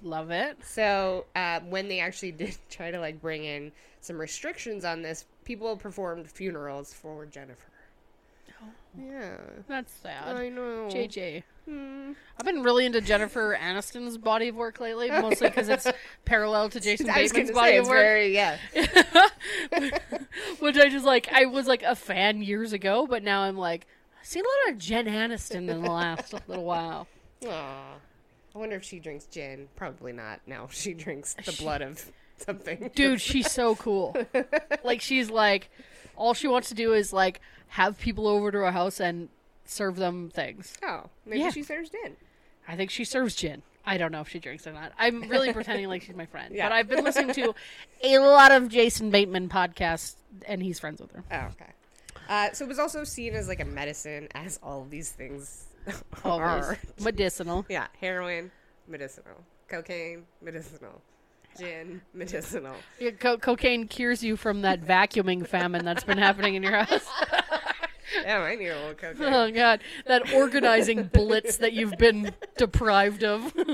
[0.03, 0.59] Love it.
[0.65, 5.25] So uh, when they actually did try to like bring in some restrictions on this,
[5.45, 7.69] people performed funerals for Jennifer.
[8.99, 9.37] Yeah,
[9.69, 10.37] That's sad.
[10.37, 10.89] I know.
[10.91, 11.43] JJ.
[11.69, 12.13] Hmm.
[12.39, 15.87] I've been really into Jennifer Aniston's body of work lately, mostly because it's
[16.25, 17.97] parallel to Jason I Bateman's body say of work.
[17.97, 18.59] very yeah.
[20.61, 21.29] Which I just like.
[21.33, 23.87] I was like a fan years ago, but now I'm like,
[24.21, 27.07] I've seen a lot of Jen Aniston in the last little while.
[27.47, 27.95] Aw.
[28.55, 29.69] I wonder if she drinks gin.
[29.75, 30.41] Probably not.
[30.47, 32.91] No, she drinks the blood of something.
[32.95, 34.17] Dude, she's so cool.
[34.85, 35.71] Like she's like,
[36.17, 37.41] all she wants to do is like
[37.75, 39.29] have people over to her house and
[39.65, 40.75] serve them things.
[40.83, 41.51] Oh, maybe Yeah.
[41.51, 42.17] she serves gin.
[42.69, 43.63] I think she serves gin.
[43.87, 44.93] I don't know if she drinks or not.
[44.99, 46.55] I'm really pretending like she's my friend.
[46.55, 46.69] Yeah.
[46.69, 47.55] But I've been listening to
[48.03, 50.15] a lot of Jason Bateman podcasts,
[50.47, 51.25] and he's friends with her.
[51.31, 51.73] Oh, okay.
[52.29, 55.67] Uh, so it was also seen as like a medicine, as all of these things
[56.25, 56.79] Always are.
[57.01, 57.67] medicinal.
[57.71, 58.51] Yeah, heroin,
[58.89, 59.37] medicinal.
[59.69, 61.03] Cocaine, medicinal.
[61.59, 62.75] Gin, medicinal.
[62.99, 67.07] Yeah, co- cocaine cures you from that vacuuming famine that's been happening in your house.
[68.23, 69.33] Yeah, I need a little cocaine.
[69.35, 73.53] oh god, that organizing blitz that you've been deprived of.
[73.55, 73.69] Do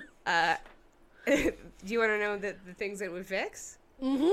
[1.87, 3.79] you want to know the, the things it would fix?
[4.01, 4.29] hmm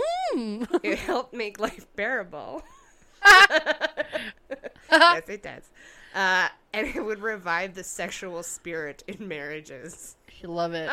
[0.83, 2.63] It helped make life bearable.
[4.91, 5.69] yes, it does.
[6.15, 10.15] Uh, and it would revive the sexual spirit in marriages.
[10.41, 10.89] You love it.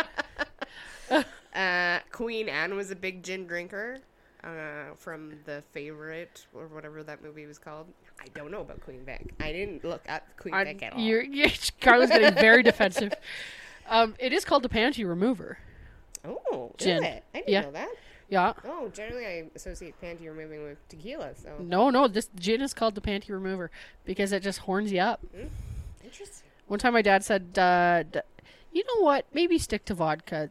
[1.54, 3.98] Uh, Queen Anne was a big gin drinker.
[4.42, 7.86] Uh, from the favorite or whatever that movie was called.
[8.20, 9.24] I don't know about Queen Beck.
[9.40, 11.00] I didn't look at Queen I- Beck at all.
[11.00, 11.48] you're, you're,
[11.80, 13.12] Carla's getting very defensive.
[13.88, 15.58] Um, it is called the panty remover.
[16.24, 17.04] Oh, Gin.
[17.04, 17.24] is it?
[17.34, 17.60] I didn't Yeah.
[17.62, 17.88] know that.
[18.30, 18.52] Yeah.
[18.64, 21.34] Oh, generally I associate panty removing with tequila.
[21.36, 23.70] So No, no, this gin is called the panty remover
[24.06, 25.20] because it just horns you up.
[26.02, 26.48] interesting.
[26.66, 28.20] One time my dad said, uh, d-
[28.72, 29.26] you know what?
[29.34, 30.48] Maybe stick to vodka.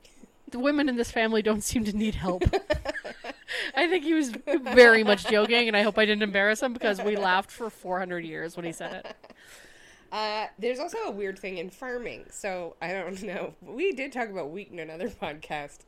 [0.52, 2.44] The women in this family don't seem to need help.
[3.76, 7.02] I think he was very much joking, and I hope I didn't embarrass him because
[7.02, 9.16] we laughed for 400 years when he said it.
[10.14, 12.24] Uh, there's also a weird thing in farming.
[12.30, 13.56] So I don't know.
[13.64, 15.80] We did talk about wheat in another podcast.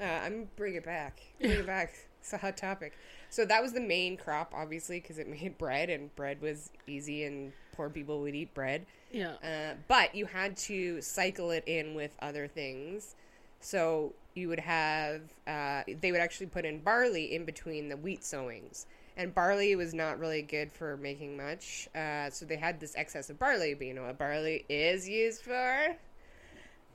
[0.00, 1.20] Uh, I'm bring it back.
[1.40, 1.92] Bring it back.
[2.20, 2.92] It's a hot topic.
[3.28, 7.24] So that was the main crop, obviously, because it made bread, and bread was easy
[7.24, 8.86] and poor people would eat bread.
[9.10, 9.32] Yeah.
[9.42, 13.16] Uh, but you had to cycle it in with other things.
[13.62, 18.24] So you would have, uh, they would actually put in barley in between the wheat
[18.24, 18.86] sowings.
[19.16, 21.88] And barley was not really good for making much.
[21.94, 23.74] Uh, so they had this excess of barley.
[23.74, 25.96] But you know what barley is used for?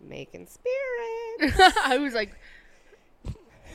[0.01, 1.77] Making spirits.
[1.85, 2.35] I was like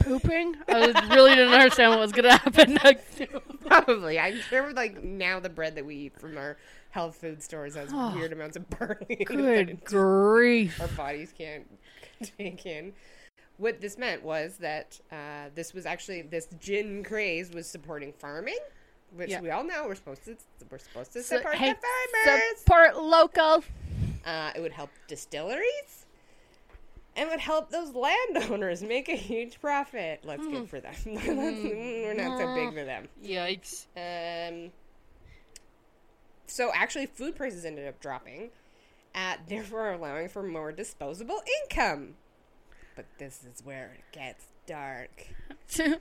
[0.00, 0.56] pooping.
[0.68, 3.22] I was, really didn't understand what was gonna happen next.
[3.66, 4.18] Probably.
[4.18, 6.56] I'm sure, like, now the bread that we eat from our
[6.90, 10.80] health food stores has weird amounts of barley in it that Good grief!
[10.80, 11.66] our bodies can't
[12.38, 12.92] take in.
[13.58, 18.58] What this meant was that uh, this was actually this gin craze was supporting farming,
[19.14, 19.40] which Yeah.
[19.40, 20.36] we all know we're supposed to
[20.70, 21.78] we're supposed to So- support hey, the
[22.24, 22.42] farmers.
[22.58, 23.64] Support local.
[24.24, 26.06] Uh, it would help distilleries,
[27.16, 30.20] and would help those landowners make a huge profit.
[30.24, 30.52] Let's Hmm.
[30.52, 30.94] good for them.
[31.06, 33.08] we're not so big for them.
[33.22, 33.86] Yikes!
[33.96, 34.70] Um,
[36.46, 38.50] so actually, food prices ended up dropping,
[39.14, 42.14] uh, therefore allowing for more disposable income.
[42.94, 45.28] But this is where it gets dark.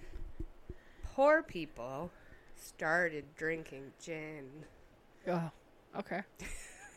[1.15, 2.11] Poor people
[2.55, 4.49] started drinking gin.
[5.27, 5.51] oh,
[5.97, 6.21] okay.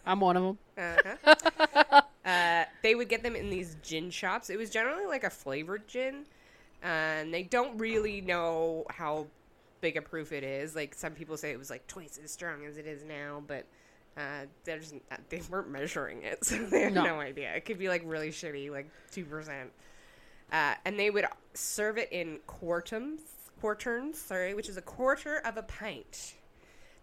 [0.07, 0.59] I'm one of them.
[0.77, 2.03] Uh-huh.
[2.25, 4.51] uh, they would get them in these gin shops.
[4.51, 6.27] It was generally like a flavored gin,
[6.83, 9.27] and they don't really know how
[9.81, 10.75] big a proof it is.
[10.75, 13.67] Like some people say it was like twice as strong as it is now, but
[14.17, 14.93] uh, there's
[15.29, 17.05] they weren't measuring it, so they have No.
[17.05, 17.21] no.
[17.21, 17.53] idea.
[17.55, 19.71] It could be like really shitty, like two percent.
[20.53, 21.25] Uh, and they would
[21.55, 23.21] serve it in quartums,
[23.61, 26.35] quarterns, sorry, which is a quarter of a pint.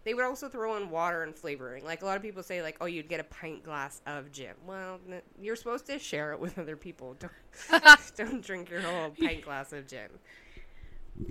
[0.04, 1.84] They would also throw in water and flavoring.
[1.84, 4.54] Like a lot of people say, like, oh, you'd get a pint glass of gin.
[4.66, 4.98] Well,
[5.40, 7.16] you're supposed to share it with other people.
[7.20, 7.32] Don't
[8.16, 10.08] don't drink your whole pint glass of gin.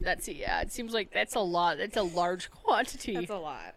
[0.01, 0.61] That's yeah.
[0.61, 1.77] It seems like that's a lot.
[1.79, 3.15] That's a large quantity.
[3.15, 3.75] That's a lot.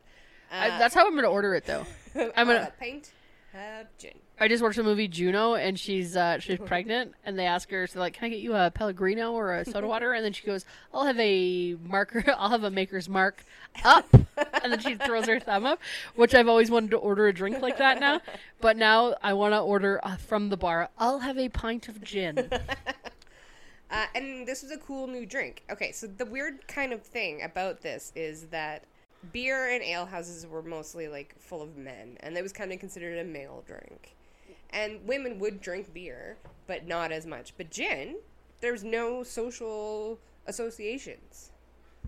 [0.55, 1.87] I, Uh, that's how I'm gonna order it though.
[2.37, 2.73] I'm gonna.
[2.77, 3.12] a pint
[3.55, 4.12] of gin.
[4.40, 7.87] I just watched the movie Juno, and she's uh, she's pregnant, and they ask her,
[7.87, 10.45] so like, "Can I get you a Pellegrino or a soda water?" And then she
[10.47, 12.25] goes, "I'll have a marker.
[12.38, 13.45] I'll have a maker's mark
[13.85, 15.81] up." and then she throws her thumb up,
[16.17, 18.21] which I've always wanted to order a drink like that now.
[18.61, 20.88] But now I want to order uh, from the bar.
[20.99, 22.49] I'll have a pint of gin.
[23.90, 25.62] Uh, and this was a cool new drink.
[25.71, 28.83] Okay, so the weird kind of thing about this is that
[29.32, 32.78] beer and ale houses were mostly like full of men, and it was kind of
[32.80, 34.14] considered a male drink.
[34.70, 37.54] And women would drink beer, but not as much.
[37.56, 38.16] But gin,
[38.60, 41.50] there's no social associations.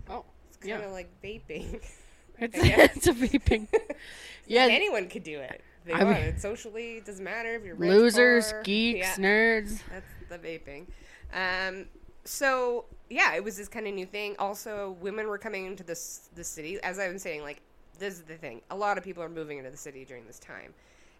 [0.09, 0.87] Oh, It's kind of yeah.
[0.93, 1.81] like vaping.
[2.39, 3.67] It's, it's a vaping.
[4.45, 5.59] Yeah, Anyone could do it.
[5.85, 7.01] They I mean- it socially.
[7.03, 8.61] Doesn't matter if you're rich, losers, poor.
[8.63, 9.15] geeks, Yeah.
[9.25, 9.79] nerds.
[9.89, 10.85] That's the vaping.
[11.33, 11.87] Um,
[12.27, 14.35] so yeah, it was this kind of new thing.
[14.37, 16.79] Also, women were coming into this the city.
[16.83, 17.61] As I was saying, like
[17.99, 18.61] this is the thing.
[18.69, 20.73] A lot of people are moving into the city during this time,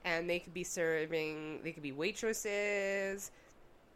[0.05, 1.61] and they could be serving.
[1.63, 3.31] They could be waitresses,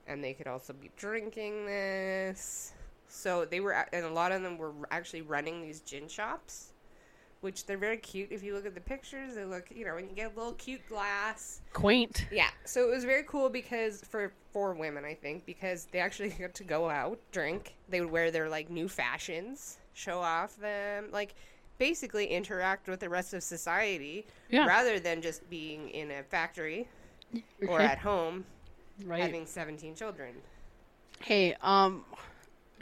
[0.07, 2.73] and they could also be drinking this.
[3.07, 6.69] So they were, and a lot of them were actually running these gin shops.
[7.41, 8.31] Which they're very cute.
[8.31, 10.53] If you look at the pictures, they look, you know, when you get a little
[10.53, 12.27] cute glass, Quaint.
[12.31, 16.29] yeah, so it was very cool because for for women, I think, because they actually
[16.39, 17.73] got to go out, drink.
[17.89, 21.35] They would wear their like new fashions, show off them, like
[21.77, 24.67] basically interact with the rest of society Yeah.
[24.67, 26.87] rather than just being in a factory
[27.67, 28.45] or at home
[29.05, 29.21] Right.
[29.23, 30.35] having 17 children.
[31.21, 32.05] Hey, um,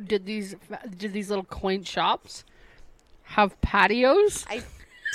[0.05, 0.55] did these
[0.97, 2.43] did these little quaint shops
[3.23, 4.45] have patios?
[4.49, 4.61] I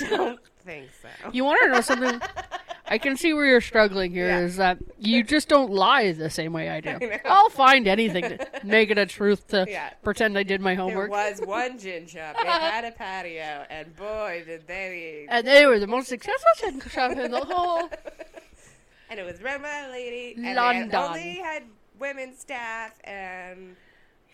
[0.09, 1.09] don't think so.
[1.31, 2.19] You want to know something?
[2.87, 4.29] I can see where you're struggling here.
[4.29, 4.75] Is Yeah.
[4.75, 6.89] that you just don't lie the same way I do?
[7.01, 9.89] I I'll find anything to make it a truth to Yeah.
[10.03, 11.11] pretend I did my homework.
[11.11, 12.35] There was one gin shop.
[12.39, 16.79] It had a patio, and boy, did they And they were the most successful gin
[16.89, 17.89] shop in the whole.
[19.09, 20.35] and it was run by a lady.
[20.45, 20.89] And London.
[20.89, 21.63] They only had
[21.99, 23.75] women staff, and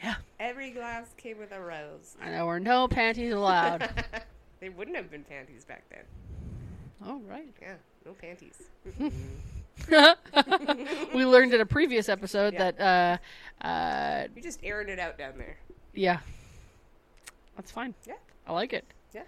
[0.04, 2.16] Yeah, every glass came with a rose.
[2.22, 3.90] and there were no panties allowed.
[4.60, 6.04] they wouldn't have been panties back then.
[7.08, 7.54] All right.
[7.62, 7.74] Yeah,
[8.06, 8.62] no panties.
[11.14, 12.72] we learned in a previous episode Yeah.
[12.72, 13.20] that,
[13.64, 15.58] uh, uh, We just aired it out down there.
[15.94, 16.20] yeah,
[17.56, 17.94] that's fine.
[18.06, 18.14] Yeah.
[18.48, 18.86] I like it.
[19.14, 19.24] Yeah.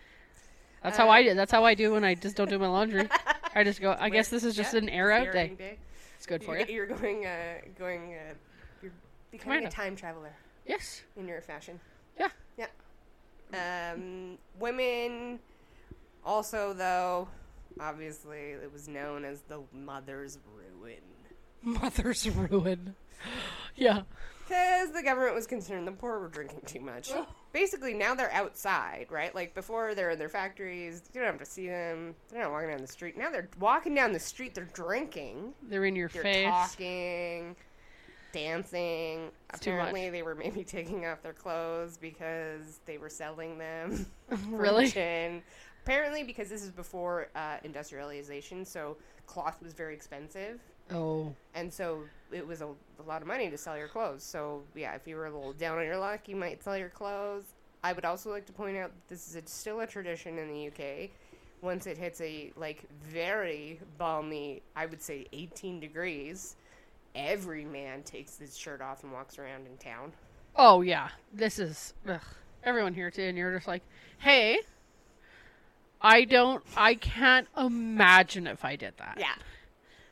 [0.83, 1.33] That's how I do.
[1.33, 3.07] That's how I do when I just don't do my laundry.
[3.55, 3.95] I just go.
[3.99, 5.77] I guess this is just Yeah, an air out airing day.
[6.17, 6.65] It's good for you.
[6.67, 8.33] You're, you're going, uh, going, uh,
[8.81, 8.91] you're
[9.31, 10.33] becoming a time traveler
[10.65, 11.03] Yes.
[11.17, 11.79] in your fashion.
[12.19, 12.29] Yeah.
[12.57, 13.93] Yeah.
[13.93, 15.39] Um, women,
[16.25, 17.27] also though,
[17.79, 21.01] obviously it was known as the mother's ruin.
[21.61, 22.95] Mother's ruin.
[23.75, 24.01] yeah.
[24.47, 27.11] Because the government was concerned the poor were drinking too much.
[27.53, 29.33] Basically, now they're outside, right?
[29.33, 31.01] Like before, they're in their factories.
[31.13, 32.13] You don't have to see them.
[32.29, 33.17] They're not walking down the street.
[33.17, 34.53] Now they're walking down the street.
[34.53, 35.53] They're drinking.
[35.63, 36.49] They're in your They're face.
[36.49, 37.55] talking,
[38.33, 39.21] dancing.
[39.23, 39.61] much.
[39.61, 44.05] Apparently, they were maybe taking off their clothes because they were selling them.
[44.49, 44.87] Really?
[44.87, 45.41] gin.
[45.83, 48.95] Apparently, because this is before uh, industrialization, so
[49.27, 50.59] cloth was very expensive
[50.91, 51.33] Oh.
[51.55, 54.21] and so it was a, a lot of money to sell your clothes.
[54.23, 56.89] So yeah, if you were a little down on your luck, you might sell your
[56.89, 57.45] clothes.
[57.83, 60.49] I would also like to point out that this is a, still a tradition in
[60.49, 61.09] the UK.
[61.61, 66.55] Once it hits a like very balmy, I would say 18 degrees,
[67.15, 70.11] every man takes his shirt off and walks around in town.
[70.55, 71.09] Oh yeah.
[71.33, 72.19] This is ugh.
[72.63, 73.83] everyone here too, and you're just like,
[74.19, 74.59] hey.
[76.03, 76.63] I don't.
[76.75, 79.17] I can't imagine if I did that.
[79.19, 79.33] Yeah.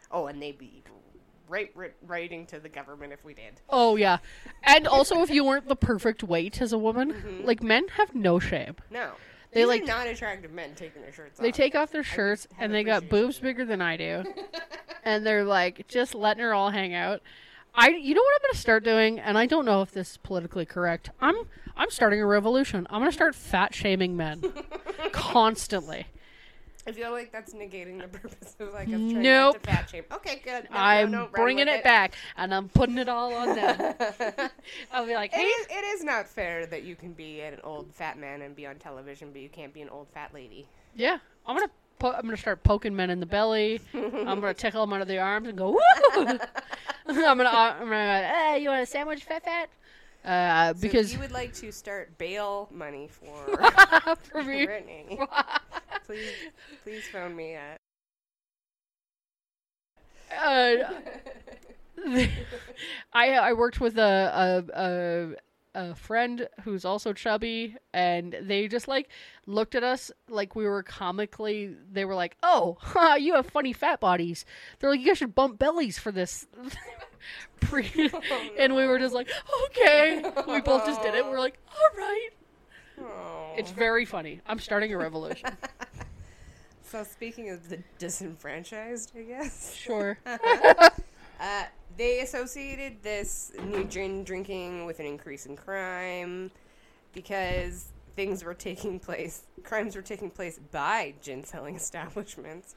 [0.10, 0.84] Oh, and they'd be
[1.50, 3.54] right, right writing to the government if we did.
[3.70, 4.18] Oh yeah,
[4.64, 7.46] and also if you weren't the perfect weight as a woman, Mm-hmm.
[7.46, 8.76] like men have no shame.
[8.90, 9.12] No.
[9.52, 11.44] They, These like- not attractive men taking their shirts off.
[11.44, 11.56] They off.
[11.56, 13.44] take off their shirts and they got boobs that.
[13.44, 14.24] bigger than I do,
[15.04, 17.22] and they're like just letting her all hang out.
[17.76, 20.18] I, you know what I'm gonna start doing, and I don't know if this is
[20.18, 21.10] politically correct.
[21.22, 21.36] I'm,
[21.78, 22.88] I'm starting a revolution.
[22.90, 24.42] I'm gonna start fat shaming men
[25.12, 26.08] constantly.
[26.88, 29.56] I feel like that's negating the purpose of like us trying Nope.
[29.56, 30.04] not to fat shame.
[30.12, 30.64] Okay, good.
[30.72, 33.56] No, no, I'm no, run bringing with it, back, and I'm putting it all on
[33.56, 33.94] them.
[34.92, 37.94] I'll be like, hey, is, it is not fair that you can be an old
[37.94, 40.68] fat man and be on television, but you can't be an old fat lady.
[40.96, 41.70] yeah, I'm gonna.
[42.00, 43.80] Po- I'm gonna start poking men in the belly.
[43.94, 45.80] I'm gonna tickle them under the arms and go woo.
[46.16, 46.50] I'm gonna.
[47.08, 48.28] I'm gonna.
[48.28, 49.70] Hey, you want a sandwich, fat fat?
[50.24, 53.58] Uh, So because you would like to start bail money for
[54.32, 55.20] for me, Brittany,
[56.06, 56.30] please,
[56.84, 57.78] please phone me at.
[60.32, 60.94] uh,
[63.14, 65.36] I I worked with a a, a
[65.74, 69.10] a friend who's also chubby, and they just like
[69.46, 71.76] looked at us like we were comically.
[71.92, 74.46] They were like, "Oh, huh, you have funny fat bodies."
[74.80, 76.48] They're like, "You guys should bump bellies for this."
[77.62, 78.12] Pre-
[78.60, 79.30] and we were just like,
[79.66, 81.26] "Okay." We both just did it.
[81.26, 82.30] We're like, "All right."
[83.00, 83.54] Oh.
[83.58, 84.42] It's very funny.
[84.46, 85.50] I'm starting a revolution.
[86.84, 89.74] So speaking of the disenfranchised, I guess.
[89.74, 90.18] Sure.
[90.26, 91.64] Uh,
[91.98, 96.52] they associated this new gin drinking with an increase in crime
[97.14, 102.76] because things were taking place, crimes were taking place by gin selling establishments,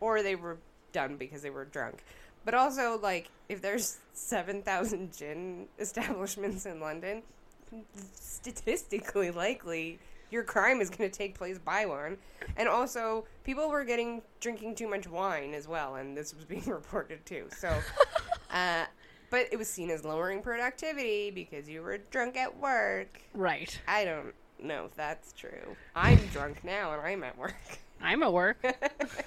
[0.00, 0.58] or they were
[0.92, 2.04] done because they were drunk.
[2.46, 7.22] But also, like, if there's 7,000 gin establishments in London,
[8.14, 9.98] statistically likely
[10.30, 12.18] your crime is going to take place by one.
[12.56, 16.64] And also, people were getting drinking too much wine as well, and this was being
[16.66, 17.48] reported too.
[17.58, 17.68] So,
[18.52, 18.84] uh,
[19.28, 23.22] but it was seen as lowering productivity because you were drunk at work.
[23.34, 23.76] Right.
[23.88, 25.76] I don't know if that's true.
[25.96, 27.56] I'm drunk now, and I'm at work.
[28.00, 28.58] I'm at work.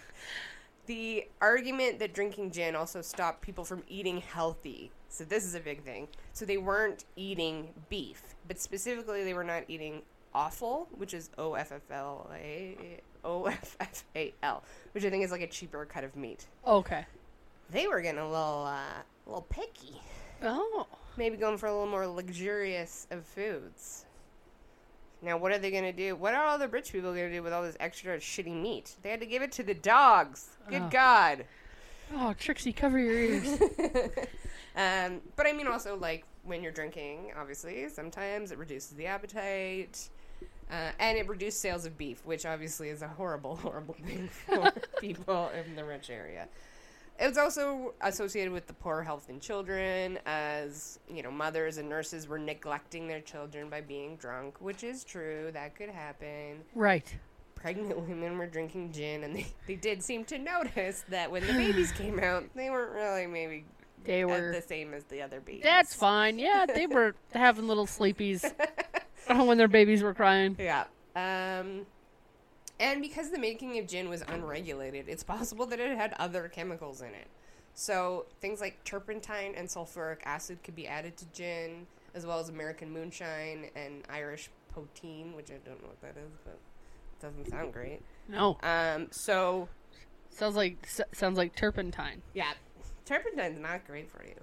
[0.90, 4.92] the argument that drinking gin also stopped people from eating healthy.
[5.08, 6.08] So this is a big thing.
[6.34, 10.02] So they weren't eating beef, but specifically they were not eating
[10.34, 15.12] offal, which is O F F L A O F F A L, which I
[15.12, 16.48] think is like a cheaper cut of meat.
[16.66, 17.06] Okay.
[17.70, 20.02] They were getting a little uh, a little picky.
[20.42, 20.88] Oh.
[21.18, 24.06] Maybe going for a little more luxurious of foods.
[25.22, 26.16] Now, what are they going to do?
[26.16, 28.96] What are all the rich people going to do with all this extra shitty meat?
[29.02, 30.48] They had to give it to the dogs.
[30.70, 30.90] Good Oh.
[30.90, 31.46] God.
[32.16, 33.60] Oh, Trixie, cover your ears.
[34.76, 40.08] Um, but I mean, also, like, when you're drinking, obviously, sometimes it reduces the appetite.
[40.72, 44.72] Uh, and it reduced sales of beef, which obviously is a horrible, horrible thing for
[45.02, 46.48] people in the rich area.
[47.22, 51.90] It was also associated with the poor health in children, as you know, mothers and
[51.90, 55.50] nurses were neglecting their children by being drunk, which is true.
[55.54, 56.62] That could happen.
[56.76, 57.14] right.
[57.56, 61.52] Pregnant women were drinking gin, and they, they did seem to notice that when the
[61.52, 63.66] babies came out, they weren't really maybe
[64.06, 64.54] They uh, were.
[64.54, 65.64] the same as the other babies.
[65.64, 66.40] That's fine.
[66.40, 68.50] Yeah, they were having little sleepies
[69.28, 70.56] when their babies were crying.
[70.58, 70.86] Yeah.
[71.18, 71.86] Um,
[72.80, 77.02] and because the making of gin was unregulated, it's possible that it had other chemicals
[77.02, 77.28] in it.
[77.76, 82.50] So things like turpentine and sulfuric acid could be added to gin, as well as
[82.50, 87.50] American moonshine and Irish poteen, which I don't know what that is, but it doesn't
[87.50, 88.02] sound great.
[88.28, 89.70] No, Um, so
[90.32, 92.22] sounds like s- sounds like turpentine.
[92.34, 92.52] yeah,
[93.06, 94.36] turpentine's not great for you.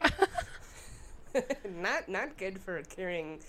[1.83, 3.41] not not good for curing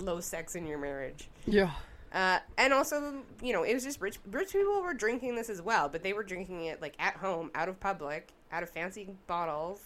[0.00, 1.28] low sex in your marriage.
[1.46, 1.72] Yeah.
[2.12, 4.18] Uh, and also, you know, it was just rich.
[4.30, 7.50] Rich people were drinking this as well, but they were drinking it like at home,
[7.54, 9.80] out of public, out of fancy bottles.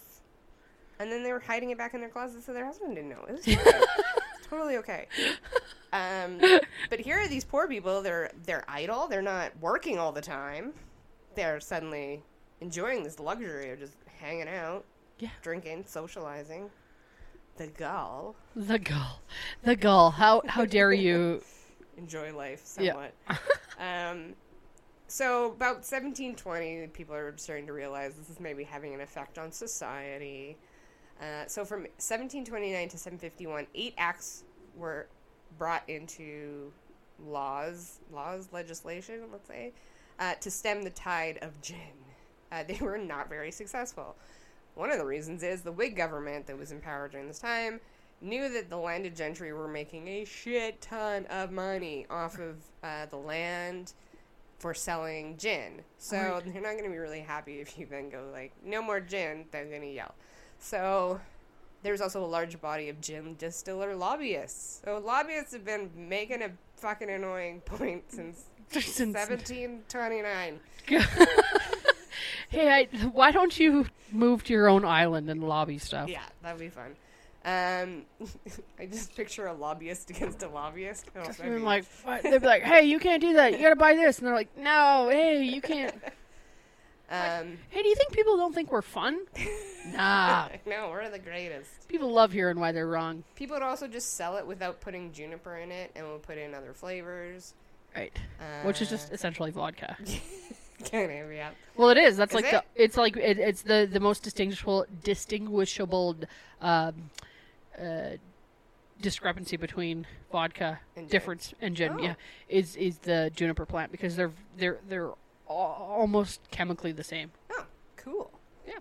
[0.99, 3.25] and then they were hiding it back in their closet so their husband didn't know.
[3.27, 3.57] It was fine.
[4.37, 5.07] It's totally okay.
[5.93, 6.39] Um,
[6.89, 8.01] but here are these poor people.
[8.01, 9.07] They're they're idle.
[9.07, 10.73] They're not working all the time.
[11.35, 12.21] They're suddenly
[12.61, 14.85] enjoying this luxury of just hanging out,
[15.19, 15.29] Yeah.
[15.41, 16.69] drinking, socializing.
[17.57, 19.19] The gull The gull.
[19.63, 20.11] The gull.
[20.11, 21.41] How how dare you?
[22.01, 22.93] enjoy life Yeah.
[22.93, 23.13] somewhat.
[23.79, 24.33] um,
[25.07, 29.51] so about 1720, people are starting to realize this is maybe having an effect on
[29.51, 30.57] society.
[31.21, 34.43] Uh, so from 1729 to 751, eight acts
[34.75, 35.07] were
[35.57, 36.71] brought into
[37.23, 39.73] laws, laws, legislation, let's say,
[40.19, 41.77] uh, to stem the tide of gin.
[42.51, 44.15] Uh, they were not very successful.
[44.75, 47.81] One of the reasons is the Whig government that was in power during this time
[48.21, 53.05] knew that the landed gentry were making a shit ton of money off of uh,
[53.07, 53.93] the land
[54.59, 55.81] for selling gin.
[55.97, 56.43] So Right.
[56.53, 59.45] they're not going to be really happy if you then go like, no more gin.
[59.51, 60.13] They're going to yell.
[60.59, 61.19] So
[61.81, 64.81] there's also a large body of gin distiller lobbyists.
[64.85, 70.59] So lobbyists have been making a fucking annoying point since Since- 1729.
[72.49, 76.09] hey, I, why don't you move to your own island and lobby stuff?
[76.09, 76.95] Yeah, that'd be fun.
[77.43, 78.03] Um,
[78.79, 81.07] I just picture a lobbyist against a lobbyist.
[81.15, 81.85] Oh, that'd like
[82.21, 83.53] they'd be like, "Hey, you can't do that.
[83.53, 85.95] You gotta buy this," and they're like, "No, hey, you can't."
[87.09, 89.19] um, Hey, do you think people don't think we're fun?
[89.93, 91.87] Nah, no, we're the greatest.
[91.87, 93.23] people love hearing why they're wrong.
[93.35, 96.53] People would also just sell it without putting juniper in it, and we'll put in
[96.53, 97.55] other flavors.
[97.95, 98.13] Right,
[98.63, 99.97] which is Uh, just essentially vodka.
[100.91, 101.49] kind of, yeah.
[101.75, 102.15] Well, it is.
[102.15, 102.63] That's Is like it?
[102.75, 102.83] the.
[102.83, 106.15] It's like it, it's the the most distinguishable distinguishable
[106.61, 107.09] um,
[107.79, 108.17] uh,
[109.01, 111.11] discrepancy between vodka And gin.
[111.11, 111.93] difference and gin.
[111.93, 112.01] Oh.
[112.01, 112.13] Yeah,
[112.49, 115.11] is is the juniper plant because they're they're they're
[115.47, 117.31] almost chemically the same.
[117.51, 117.65] Oh,
[117.97, 118.31] cool.
[118.65, 118.75] Yeah.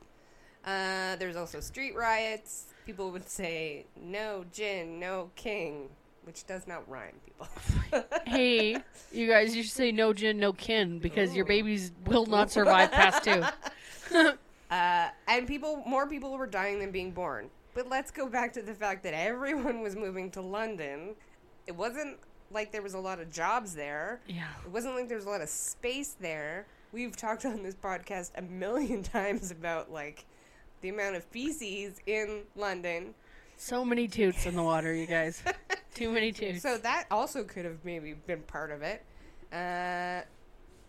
[0.64, 2.66] Uh, there's also street riots.
[2.86, 5.88] People would say, no gin, no king,
[6.24, 7.49] which does not rhyme, people.
[8.26, 8.76] hey,
[9.12, 12.91] you guys, you should say no gin, no kin because your babies will not survive
[12.93, 13.43] past two.
[14.70, 17.51] Uh, and people, more people were dying than being born.
[17.81, 21.14] But let's go back to the fact that everyone was moving to London.
[21.66, 22.18] It wasn't
[22.51, 24.20] like there was a lot of jobs there.
[24.26, 24.49] Yeah.
[24.62, 26.66] It wasn't like there was a lot of space there.
[26.93, 30.26] We've talked on this podcast a million times about like
[30.83, 33.14] the amount of feces in London.
[33.57, 35.43] So many toots in the water, you guys.
[35.95, 36.61] Too many toots.
[36.61, 39.03] So that also could have maybe been part of it.
[39.51, 40.20] Uh,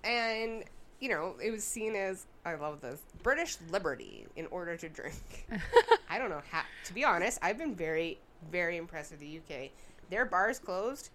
[0.04, 0.66] and,
[1.00, 5.48] you know, it was seen as, I love this, British liberty in order to drink.
[6.10, 8.18] I don't know how, to be honest, I've been very,
[8.52, 9.70] very impressed with the UK.
[10.10, 11.10] Their bars closed,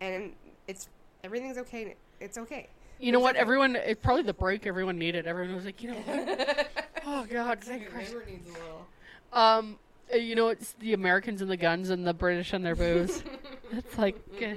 [0.00, 0.32] and
[0.68, 0.88] it's,
[1.22, 1.94] everything's okay.
[2.20, 2.68] It's okay.
[3.00, 3.36] You know what?
[3.36, 5.26] Everyone, it, probably the break everyone needed.
[5.26, 6.68] Everyone was like, you know what?
[7.06, 8.10] oh God, thank Christ.
[8.10, 8.86] Everyone needs a little.
[9.32, 9.78] Um,
[10.12, 13.24] uh, you know, it's the Americans and the guns and the British and their booze.
[13.72, 14.54] it's like, uh,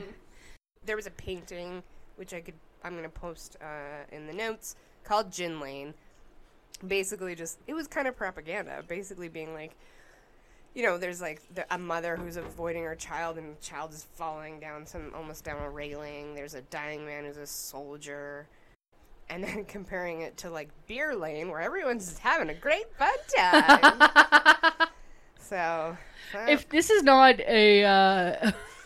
[0.85, 1.81] there was a painting
[2.17, 4.75] which I could I'm gonna post uh, in the notes
[5.07, 5.93] called Gin Lane.
[6.85, 8.83] Basically, just it was kind of propaganda.
[8.87, 9.75] Basically, being like,
[10.75, 14.05] you know, there's like the, a mother who's avoiding her child, and the child is
[14.13, 16.35] falling down some almost down a railing.
[16.35, 18.47] There's a dying man who's a soldier.
[19.29, 23.09] And then comparing it to like Beer Lane, where everyone's just having a great fun
[23.35, 24.09] time.
[25.39, 25.97] so,
[26.31, 28.51] so if this is not a, uh,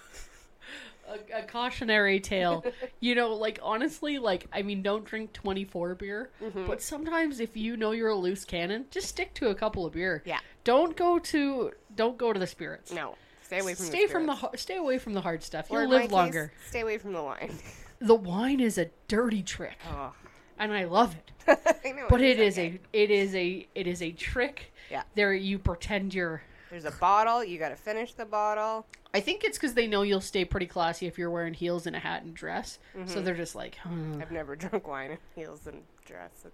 [1.13, 2.63] a a cautionary tale,
[2.99, 6.65] you know, like honestly, like I mean, don't drink twenty four beer, Mm-hmm.
[6.67, 9.93] but sometimes if you know you're a loose cannon, just stick to a couple of
[9.93, 10.23] beer.
[10.25, 10.39] Yeah.
[10.63, 12.91] Don't go to don't go to the spirits.
[12.91, 15.67] no, stay away from Stay the from the stay away from the hard stuff.
[15.71, 16.53] You'll live case, longer.
[16.69, 17.51] Stay away from the wine.
[17.99, 20.13] The wine is a dirty trick, Oh,
[20.57, 21.31] and I love it.
[21.83, 22.05] I.
[22.09, 22.79] But it is okay.
[22.93, 24.73] a it is a it is a trick.
[24.89, 25.03] Yeah.
[25.15, 26.41] There you pretend you're.
[26.71, 27.43] There's a bottle.
[27.43, 28.87] You got to finish the bottle.
[29.13, 31.95] I think it's because they know you'll stay pretty classy if you're wearing heels and
[31.95, 32.79] a hat and dress.
[32.97, 33.07] Mm-hmm.
[33.07, 36.45] So they're just like, hmm, I've never drunk wine in heels and dress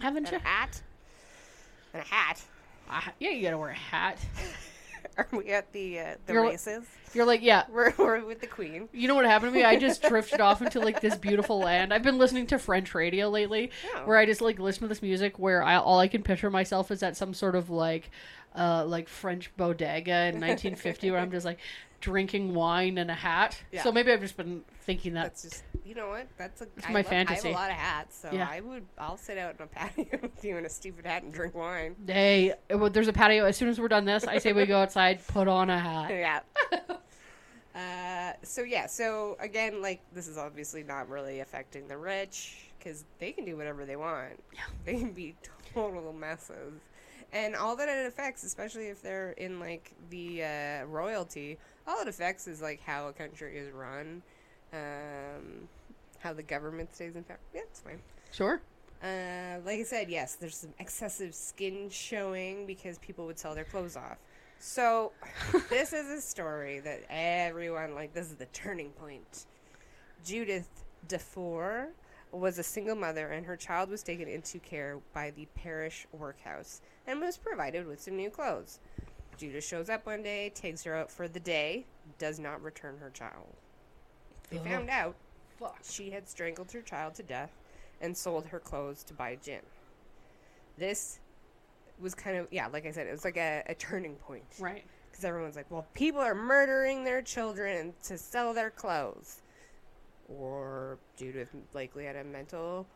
[0.00, 0.38] haven't and you?
[0.38, 0.82] a hat.
[1.94, 2.42] And a hat.
[2.88, 4.18] Ah, yeah, you gotta wear a hat.
[5.16, 6.84] Are we at the uh, the You're- races?
[7.12, 7.64] You're like, yeah.
[7.72, 8.88] We're, we're with the queen.
[8.92, 9.64] You know what happened to me?
[9.64, 11.92] I just drifted off into like this beautiful land.
[11.92, 14.02] I've been listening to French radio lately, Oh.
[14.04, 16.90] where I just like listen to this music where I all I can picture myself
[16.92, 18.10] is at some sort of like,
[18.56, 21.58] uh, like French bodega in 1950, where I'm just like
[22.00, 23.60] drinking wine and a hat.
[23.72, 23.82] Yeah.
[23.82, 25.22] So maybe I've just been thinking that.
[25.24, 26.28] That's just you know what?
[26.38, 28.48] That's a my love- I have a lot of hats, so Yeah.
[28.50, 28.84] I would.
[28.98, 31.96] I'll sit out in a patio with you in a stupid hat and drink wine.
[32.06, 33.44] Hey, well, there's a patio.
[33.44, 36.10] As soon as we're done this, I say we go outside, put on a hat.
[36.10, 36.40] yeah.
[37.74, 43.04] uh, so yeah, so again, like this is obviously not really affecting the rich because
[43.18, 44.42] they can do whatever they want.
[44.52, 44.60] Yeah.
[44.84, 45.36] They can be
[45.74, 46.80] total messes,
[47.32, 52.08] And all that it affects, especially if they're in like the uh, royalty, all it
[52.08, 54.22] affects is like how a country is run,
[54.72, 55.68] um,
[56.18, 57.38] how the government stays in power.
[57.54, 58.00] Yeah, it's fine.
[58.32, 58.60] Sure.
[59.02, 63.64] Uh, like I said, yes, there's some excessive skin showing because people would sell their
[63.64, 64.18] clothes off.
[64.58, 65.12] So,
[65.70, 69.46] this is a story that everyone, like, this is the turning point.
[70.22, 70.68] Judith
[71.08, 71.88] Defour
[72.30, 76.82] was a single mother, and her child was taken into care by the parish workhouse
[77.06, 78.80] and was provided with some new clothes.
[79.40, 81.86] Judith shows up one day, takes her out for the day,
[82.18, 83.46] does not return her child.
[84.50, 84.66] They Ugh.
[84.66, 85.14] found out
[85.58, 85.78] Fuck.
[85.82, 87.50] she had strangled her child to death
[88.02, 89.60] and sold her clothes to buy gin.
[90.76, 91.20] This
[91.98, 94.44] was kind of, yeah, like I said, it was like a, a turning point.
[94.58, 94.84] Right.
[95.10, 99.40] Because everyone's like, well, people are murdering their children to sell their clothes.
[100.28, 102.86] Or Judith likely had a mental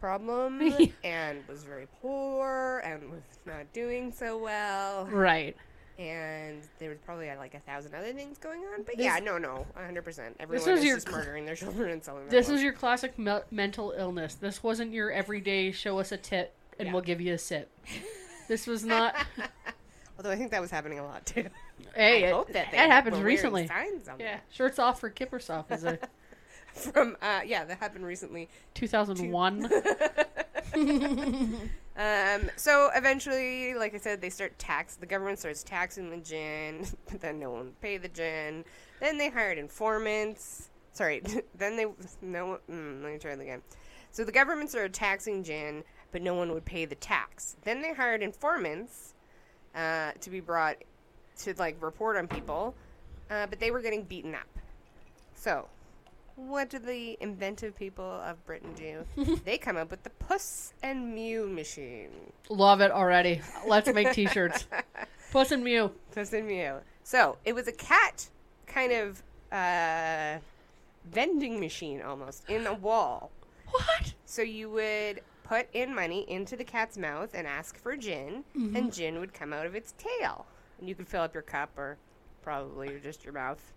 [0.00, 0.60] problem
[1.04, 5.06] and was very poor and was not doing so well.
[5.06, 5.56] Right.
[5.98, 8.82] And there was probably like a thousand other things going on.
[8.84, 10.34] But This- yeah, no, no, 100%.
[10.40, 13.40] Everyone was is your just murdering their children and selling This is your classic me-
[13.50, 14.34] mental illness.
[14.34, 16.92] This wasn't your everyday show us a tip and Yeah.
[16.94, 17.70] we'll give you a sip.
[18.48, 19.14] This was not.
[20.18, 21.46] Although I think that was happening a lot too.
[21.94, 23.68] hey, I it, hope that it happens recently.
[23.70, 23.86] Yeah,
[24.16, 24.40] them.
[24.50, 26.00] shirts off for Kippersoft is a
[26.74, 28.48] From uh, yeah, that happened recently.
[28.74, 29.70] 2001.
[32.00, 34.96] Um, so eventually, like I said, they start tax.
[34.96, 38.64] The government starts taxing the gin, but then no one would pay the gin.
[39.00, 40.70] Then they hired informants.
[40.94, 41.22] Sorry,
[41.54, 41.84] then they
[42.22, 42.58] no.
[42.70, 43.60] Mm, let me try it again.
[44.12, 47.56] So the government started taxing gin, but no one would pay the tax.
[47.64, 49.14] Then they hired informants
[49.74, 50.76] uh, to be brought
[51.40, 52.74] to like report on people,
[53.30, 54.48] uh, but they were getting beaten up.
[55.34, 55.68] So,
[56.48, 59.38] what do the inventive people of Britain do?
[59.44, 62.10] they come up with the Puss and Mew machine.
[62.48, 63.40] Love it already.
[63.66, 64.66] Let's make t-shirts.
[65.32, 65.92] Puss and Mew.
[66.12, 66.76] Puss and Mew.
[67.02, 68.28] So it was a cat
[68.66, 69.22] kind of
[69.52, 70.38] uh,
[71.10, 73.30] vending machine almost in a wall.
[73.70, 74.14] What?
[74.24, 78.92] So you would put in money into the cat's mouth and ask for gin, and
[78.92, 80.44] gin would come out of its tail.
[80.80, 81.96] And you could fill up your cup or
[82.42, 83.72] probably just your mouth.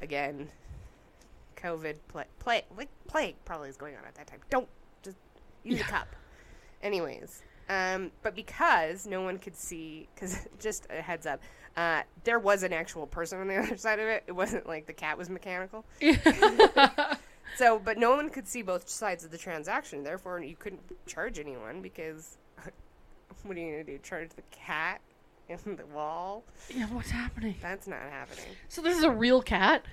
[0.00, 0.48] Again,
[1.64, 4.40] COVID, pla- plague, like, plague probably is going on at that time.
[4.50, 4.68] Don't
[5.02, 5.16] just
[5.62, 6.08] use a cup.
[6.82, 11.40] Anyways, um, but because no one could see, because just a heads up,
[11.76, 14.24] uh, there was an actual person on the other side of it.
[14.26, 15.84] It wasn't like the cat was mechanical.
[17.56, 20.02] So, but no one could see both sides of the transaction.
[20.02, 22.38] Therefore, you couldn't charge anyone because
[23.42, 23.98] what are you going to do?
[23.98, 25.00] Charge the cat
[25.48, 26.42] in the wall?
[26.74, 27.54] yeah, what's happening?
[27.60, 28.46] That's not happening.
[28.68, 29.84] So this is a real cat?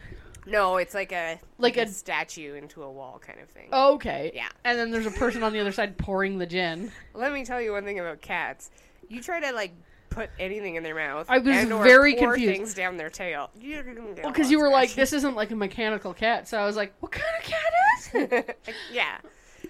[0.45, 3.69] No, it's like a Like a, a- statue into a wall kind of thing.
[3.71, 4.31] Okay.
[4.33, 4.49] Yeah.
[4.63, 6.91] And then there's a person on the other side pouring the gin.
[7.13, 8.71] Let me tell you one thing about cats.
[9.07, 9.71] You try to like
[10.09, 11.25] put anything in their mouth.
[11.29, 12.55] I was very pour confused.
[12.55, 13.49] Things down their tail.
[13.59, 13.83] You're
[14.23, 16.47] Well, because you were like, this isn't like a mechanical cat.
[16.47, 18.59] So I was like, what kind of cat is it?
[18.91, 19.17] yeah,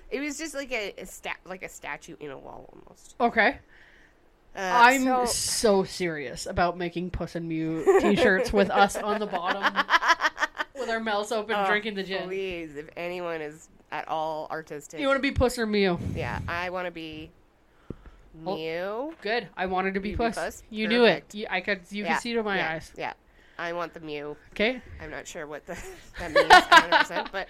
[0.09, 3.15] it was just like a, a stat, like a statue in a wall almost.
[3.19, 3.57] Okay.
[4.55, 9.26] Uh, I'm so- so, serious about making Puss and Mew t-shirts with us on the
[9.28, 9.63] bottom,
[10.82, 12.23] with our mouths open, Oh, drinking the gin.
[12.27, 15.97] Please, if anyone is at all artistic, You want to be Puss or Mew?
[16.15, 17.32] yeah, I want to be
[18.45, 18.55] Oh.
[18.55, 19.13] Mew.
[19.21, 19.47] Good.
[19.57, 20.36] I wanted to be You be Puss.
[20.36, 20.63] Puss?
[20.69, 21.34] You knew it.
[21.34, 21.82] You, I could.
[21.89, 22.91] You yeah, could see it in my yeah, eyes.
[22.97, 23.13] Yeah,
[23.57, 24.36] I want the Mew.
[24.51, 24.82] Okay.
[25.01, 25.77] I'm not sure what the,
[26.19, 27.47] that means 100%, but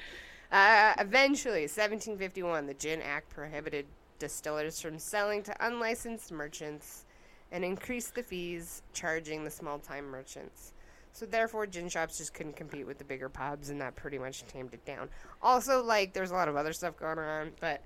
[0.51, 3.85] uh, eventually, 1751, the Gin Act prohibited
[4.19, 7.05] distillers from selling to unlicensed merchants
[7.51, 10.73] and increased the fees charging the small-time merchants.
[11.13, 14.45] So therefore, gin shops just couldn't compete with the bigger pubs, and that pretty much
[14.47, 15.09] tamed it down.
[15.41, 17.81] Also, like, there's a lot of other stuff going on, but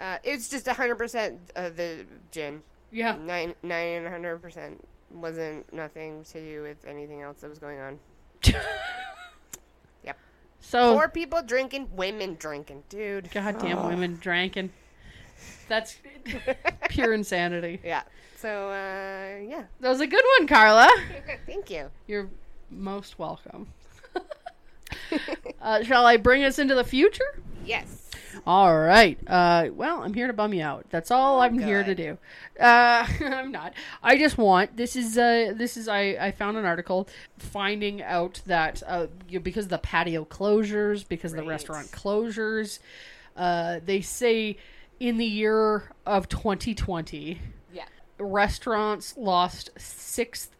[0.00, 2.62] uh, it's just 100% of the gin.
[2.90, 3.16] Yeah.
[3.16, 4.76] Nine, 900%
[5.12, 7.98] wasn't nothing to do with anything else that was going on.
[10.02, 10.16] Yep.
[10.60, 13.30] So Poor people drinking, women drinking, dude.
[13.30, 14.70] goddamn women drinking.
[15.68, 15.96] That's
[16.88, 17.80] pure insanity.
[17.84, 18.02] Yeah.
[18.40, 19.64] So, uh, yeah.
[19.80, 20.88] That was a good one, Carla.
[21.46, 21.90] Thank you.
[22.06, 22.30] You're
[22.70, 23.68] most welcome.
[25.60, 27.42] uh, shall I bring us into the future?
[27.66, 28.10] Yes.
[28.46, 29.18] All right.
[29.26, 30.86] Uh, well, I'm here to bum you out.
[30.88, 32.16] That's all I'm here to do.
[32.58, 33.74] Uh, I'm not.
[34.02, 34.74] I just want.
[34.76, 35.18] This is.
[35.18, 35.86] Uh, this is.
[35.88, 36.16] I.
[36.18, 41.32] I found an article finding out that uh, you, because of the patio closures, because
[41.32, 42.78] of the restaurant closures,
[43.36, 44.56] uh, they say
[44.98, 47.38] in the year of 2020, Yeah.
[48.20, 50.50] Restaurants lost six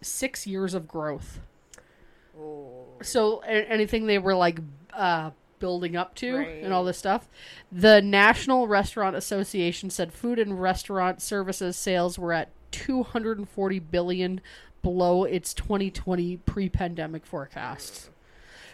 [0.00, 1.40] six years of growth.
[2.38, 2.84] Oh.
[3.02, 4.60] So anything they were like
[4.94, 6.62] uh, building up to Right.
[6.62, 7.28] and all this stuff.
[7.70, 14.40] The National Restaurant Association said food and restaurant services sales were at 240 billion
[14.82, 18.10] below its 2020 pre-pandemic forecasts.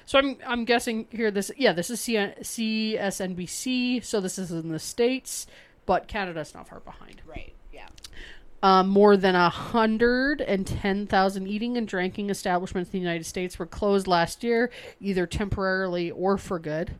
[0.06, 4.68] So I'm I'm guessing here this yeah this is C- CSNBC so this is in
[4.68, 5.46] the states
[5.86, 7.22] but Canada's not far behind.
[7.26, 7.54] Right.
[7.72, 7.88] Yeah.
[8.64, 13.26] Um, more than a hundred and ten thousand eating and drinking establishments in the United
[13.26, 14.70] States were closed last year,
[15.02, 16.92] either temporarily or for good.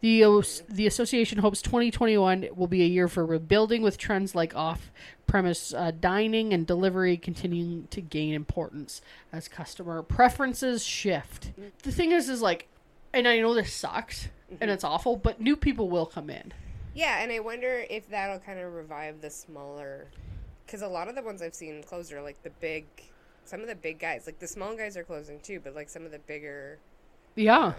[0.00, 0.24] The
[0.68, 5.92] the association hopes 2021 will be a year for rebuilding, with trends like off-premise uh,
[5.92, 9.00] dining and delivery continuing to gain importance
[9.32, 11.52] as customer preferences shift.
[11.84, 12.66] The thing is, is like,
[13.14, 14.26] and I know this sucks
[14.60, 16.52] and it's awful, but new people will come in.
[16.94, 20.08] Yeah, and I wonder if that'll kind of revive the smaller,
[20.70, 22.84] because a lot of the ones I've seen closed are like the big,
[23.44, 24.22] some of the big guys.
[24.26, 26.78] Like the small guys are closing too, but like some of the bigger,
[27.34, 27.74] Yeah, um,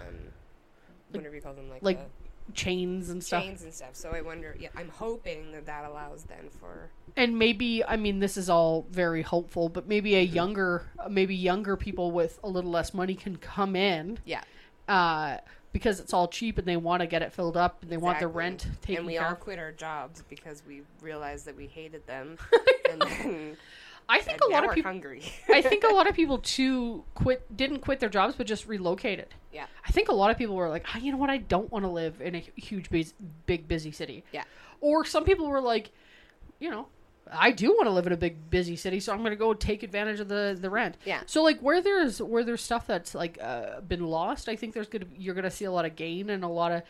[1.12, 1.98] whatever you call them, like, like
[2.46, 3.42] the chains and stuff.
[3.44, 3.94] chains and stuff.
[3.94, 4.54] So I wonder.
[4.60, 6.90] Yeah, I'm hoping that that allows then for.
[7.16, 11.76] and maybe i mean this is all very hopeful but maybe a younger maybe younger
[11.76, 14.42] people with a little less money can come in Yeah.
[14.88, 15.36] uh,
[15.72, 18.18] because it's all cheap and they want to get it filled up and they want
[18.18, 19.40] the rent taken and we all of.
[19.40, 22.38] quit our jobs because we realized that we hated them,
[22.90, 23.56] and then
[24.08, 25.22] i think a lot of people hungry.
[25.48, 29.28] i think a lot of people too quit didn't quit their jobs but just relocated
[29.52, 29.66] yeah.
[29.86, 31.84] i think a lot of people were like oh, you know what i don't want
[31.84, 32.90] to live in a huge
[33.46, 34.42] big busy city Yeah.
[34.80, 35.92] or some people were like
[36.58, 36.88] you know
[37.30, 39.54] I do want to live in a big busy city, so I'm going to go
[39.54, 40.96] take advantage of the the rent.
[41.04, 41.22] Yeah.
[41.26, 44.88] So like where there's where there's stuff that's like uh, been lost, I think there's
[44.88, 46.82] gonna you're gonna see a lot of gain and a lot of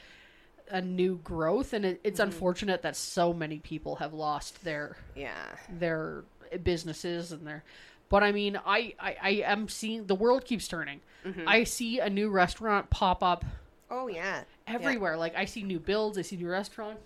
[0.71, 2.31] a new growth, and it, it's Mm-hmm.
[2.31, 5.35] unfortunate that so many people have lost their Yeah.
[5.69, 6.25] their
[6.63, 7.63] businesses and their.
[8.09, 11.01] But I mean, I I, I am seeing the world keeps turning.
[11.27, 11.49] Mm-hmm.
[11.49, 13.45] I see a new restaurant pop up
[13.91, 14.45] Oh yeah.
[14.67, 15.17] everywhere.
[15.17, 17.01] Like I see new builds, I see new restaurants.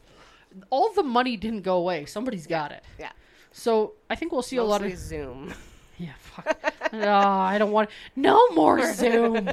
[0.70, 2.04] All the money didn't go away.
[2.06, 2.82] Somebody's got it.
[2.98, 3.12] Yeah.
[3.52, 5.54] So I think we'll see a lot Mostly of Zoom.
[5.98, 6.12] yeah.
[6.18, 6.74] Fuck.
[6.92, 9.50] oh, I don't want no more Zoom.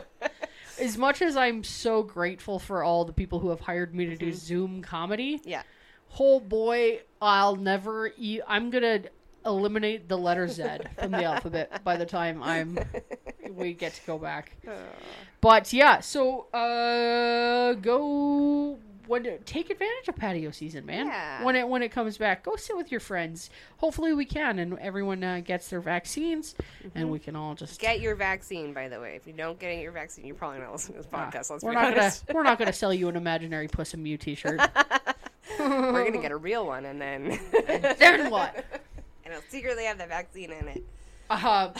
[0.79, 4.15] As much as I'm so grateful for all the people who have hired me to
[4.15, 5.61] do Zoom comedy, Yeah.
[6.09, 8.41] whole boy, I'll never eat.
[8.47, 9.03] I'm gonna
[9.45, 10.63] eliminate the letter Z
[10.97, 12.79] from the alphabet by the time I'm
[13.51, 14.57] we get to go back.
[15.41, 21.07] But yeah, so uh, go when take advantage of patio season, man.
[21.07, 21.43] Yeah.
[21.43, 23.49] When it when it comes back, go sit with your friends.
[23.77, 26.55] Hopefully, we can, and everyone uh, gets their vaccines,
[26.95, 27.79] and we can all just.
[27.79, 29.15] Get your vaccine, by the way.
[29.15, 31.49] If you don't get your vaccine, you're probably not listening to this Ah, podcast.
[31.51, 32.25] let's we're not honest.
[32.27, 34.59] gonna we're not gonna sell you an imaginary Puss and Mew T-shirt.
[35.59, 37.39] We're gonna get a real one, and then
[37.99, 38.55] then what?
[39.25, 40.83] and it'll secretly have the vaccine in it.
[41.29, 41.71] Uh,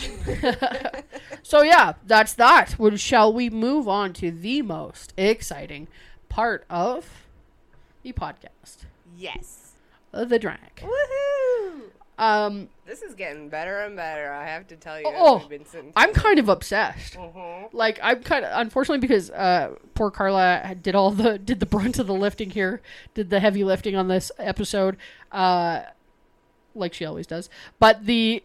[1.43, 2.77] so yeah, that's that.
[2.79, 5.87] Would shall we move on to the most exciting
[6.33, 7.05] part of
[8.01, 9.73] the podcast, Yes.
[10.11, 10.77] the drag?
[10.77, 11.81] Woohoo!
[12.17, 14.31] Um, This is getting better and better.
[14.31, 15.05] I have to tell you.
[15.07, 17.13] Oh, we've been sitting I'm kind of obsessed.
[17.15, 17.69] Mhm.
[17.71, 21.97] Like I'm kind of unfortunately because uh, poor Carla did all the did the brunt
[21.99, 22.81] of the lifting here,
[23.13, 24.97] did the heavy lifting on this episode,
[25.31, 25.81] uh,
[26.75, 27.49] like she always does.
[27.79, 28.43] But the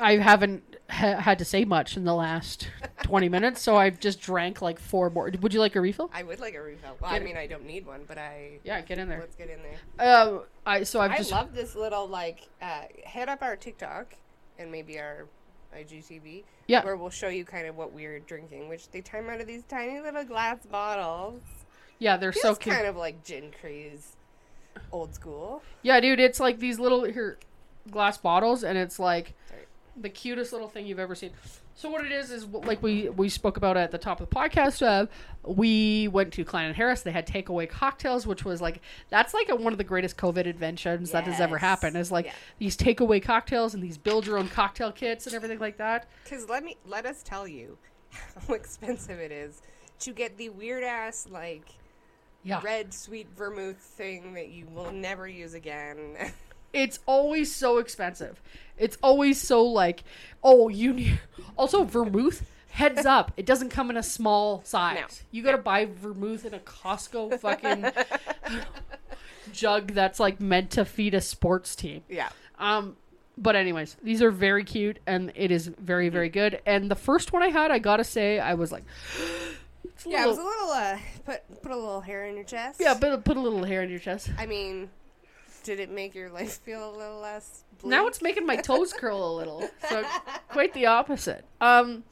[0.00, 2.68] I haven't ha- had to say much in the last
[3.02, 5.30] 20 minutes, so I've just drank like four more.
[5.40, 6.10] Would you like a refill?
[6.12, 6.96] I would like a refill.
[7.00, 8.58] Well, I mean, I don't need one, but I.
[8.64, 9.20] Yeah, get in there.
[9.20, 10.06] Let's get in there.
[10.06, 14.14] Uh, I so I've I just love this little like uh, hit up our TikTok
[14.58, 15.26] and maybe our
[15.76, 16.44] IGTV.
[16.66, 16.84] Yeah.
[16.84, 19.62] Where we'll show you kind of what we're drinking, which they time out of these
[19.68, 21.40] tiny little glass bottles.
[21.98, 22.74] yeah they're so Feels cute.
[22.74, 24.16] kind of like gin craze,
[24.92, 25.62] old school.
[25.82, 27.38] Yeah, dude, it's like these little here
[27.90, 29.34] glass bottles, and it's like.
[30.00, 31.30] The cutest little thing you've ever seen.
[31.74, 34.34] So what it is is like we we spoke about at the top of the
[34.34, 34.84] podcast.
[34.84, 35.06] Uh,
[35.44, 37.02] we went to Klein and Harris.
[37.02, 38.80] They had takeaway cocktails, which was like
[39.10, 41.96] that's like a, one of the greatest COVID inventions that has ever happened.
[41.96, 42.32] Is like Yeah.
[42.58, 46.08] these takeaway cocktails and these build your own cocktail kits and everything like that.
[46.24, 47.78] Because let me let us tell you
[48.48, 49.62] how expensive it is
[50.00, 51.68] to get the weird ass like
[52.42, 56.16] Yeah, red sweet vermouth thing that you will never use again.
[56.72, 58.40] it's always so expensive.
[58.76, 60.04] It's always so like,
[60.42, 61.20] oh, you need
[61.56, 62.48] also vermouth.
[62.70, 64.98] Heads up, it doesn't come in a small size.
[65.00, 65.06] No.
[65.32, 67.86] You gotta buy vermouth in a Costco fucking
[69.52, 72.02] jug that's like meant to feed a sports team.
[72.08, 72.28] yeah.
[72.58, 72.96] Um,
[73.36, 76.60] but anyways, these are very cute and it is very very good.
[76.66, 78.84] And the first one I had, I gotta say, I was like,
[80.06, 82.80] Yeah, it was a little uh put put a little hair in your chest.
[82.80, 84.30] yeah, put, put a little hair in your chest.
[84.38, 84.90] I mean,
[85.62, 87.90] did it make your life feel a little less bleak?
[87.90, 89.68] Now it's making my toes curl a little.
[89.88, 90.04] So
[90.48, 91.44] quite the opposite.
[91.60, 92.04] Um,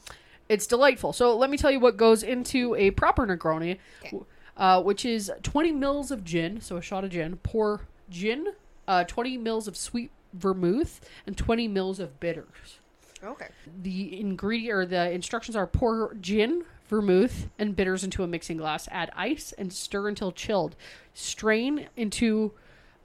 [0.49, 1.13] it's delightful.
[1.13, 3.79] So let me tell you what goes into a proper Negroni.
[4.05, 4.21] Okay.
[4.57, 7.37] uh, which is 20 mils of gin, so a shot of gin.
[7.43, 8.47] Pour gin,
[8.89, 12.79] uh, 20 mils of sweet vermouth, and 20 mils of bitters.
[13.25, 13.49] Okay.
[13.83, 18.89] The ingredient or the instructions are pour gin, vermouth, and bitters into a mixing glass.
[18.93, 20.77] Add ice and stir until chilled.
[21.15, 22.53] Strain into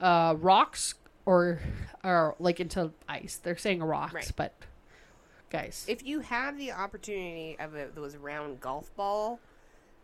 [0.02, 0.94] uh, rocks
[1.24, 1.60] or
[2.04, 3.36] or like into ice.
[3.42, 4.32] They're saying rocks, Right.
[4.36, 4.54] but
[5.50, 9.38] guys, If you have the opportunity of a, those round golf ball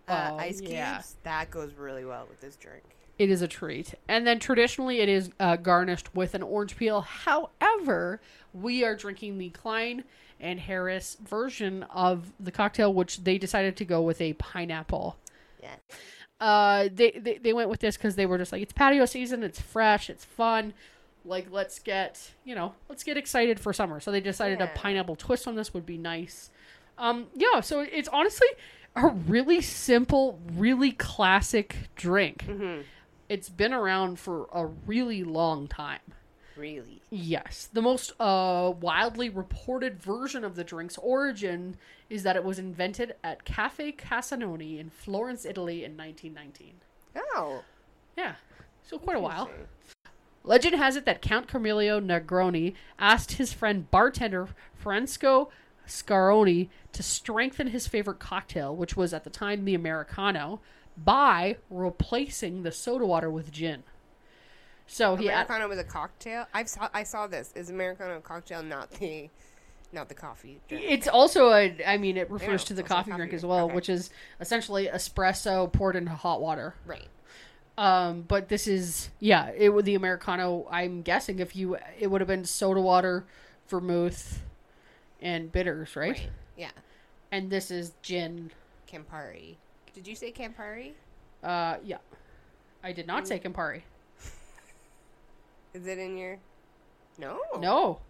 [0.06, 1.02] uh, Oh, ice cubes, yeah.
[1.24, 2.84] that goes really well with this drink.
[3.18, 3.94] it is a treat.
[4.08, 7.00] And then traditionally, it is uh, garnished with an orange peel.
[7.00, 8.20] However,
[8.54, 10.04] we are drinking the Klein
[10.40, 15.16] and Harris version of the cocktail, which they decided to go with a pineapple.
[15.60, 15.74] Yeah.
[16.40, 19.42] Uh, they, they they went with this because they were just like it's patio season,
[19.42, 20.72] it's fresh, it's fun.
[21.24, 23.98] Like let's get you know let's get excited for summer.
[24.00, 24.66] So they decided Yeah.
[24.66, 26.50] a pineapple twist on this would be nice.
[26.96, 27.60] Um, yeah.
[27.60, 28.48] So it's honestly
[28.94, 32.44] a really simple, really classic drink.
[32.46, 32.82] Mm-hmm.
[33.28, 36.00] It's been around for a really long time.
[36.56, 37.02] Really.
[37.10, 37.68] Yes.
[37.72, 41.76] The most uh, wildly reported version of the drink's origin
[42.10, 46.74] is that it was invented at Cafe Casanoni in Florence, Italy in 1919.
[47.34, 47.62] Oh.
[48.16, 48.34] Yeah.
[48.82, 49.50] So quite a while.
[50.44, 55.50] Legend has it that Count Carmelio Negroni asked his friend bartender Francesco
[55.84, 60.60] Scaroni to strengthen his favorite cocktail, which was at the time the Americano,
[60.96, 63.82] by replacing the soda water with gin.
[64.86, 66.46] So he Americano was a cocktail.
[66.54, 66.88] I saw.
[66.94, 67.52] I saw this.
[67.54, 69.28] Is Americano a cocktail, not the,
[69.92, 70.84] not the coffee drink?
[70.88, 71.74] It's also a.
[71.86, 73.66] I mean, it refers Yeah, to the it's also a coffee coffee drink as well,
[73.66, 73.74] okay.
[73.74, 74.10] which is
[74.40, 76.74] essentially espresso poured into hot water.
[76.86, 77.08] Right.
[77.78, 80.66] Um, but this is yeah, it would the americano.
[80.70, 83.24] I'm guessing if you it would have been soda water,
[83.68, 84.42] vermouth,
[85.22, 86.12] and bitters, right?
[86.12, 86.28] Right.
[86.56, 86.70] Yeah.
[87.30, 88.50] And this is gin.
[88.90, 89.56] Campari.
[89.94, 90.92] Did you say Campari?
[91.44, 91.98] Uh, yeah,
[92.82, 93.26] I did not Mm.
[93.28, 93.82] say Campari.
[95.74, 96.38] Is it in your?
[97.18, 97.38] No.
[97.60, 98.00] No,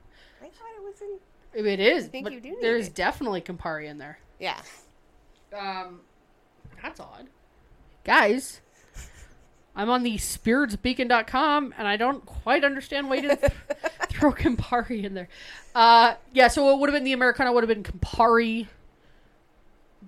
[0.40, 1.18] I thought it was in.
[1.55, 2.07] It is.
[2.09, 2.94] think but you do need there's it.
[2.94, 4.18] definitely Campari in there.
[4.38, 4.61] Yeah.
[5.59, 6.01] Um,
[6.82, 7.26] that's odd,
[8.05, 8.61] guys.
[9.74, 13.53] I'm on the spiritsbeacon.com and I don't quite understand why you didn't th-
[14.09, 15.28] throw Campari in there.
[15.74, 18.66] Uh, yeah, so it would have been the Americano would have been Campari,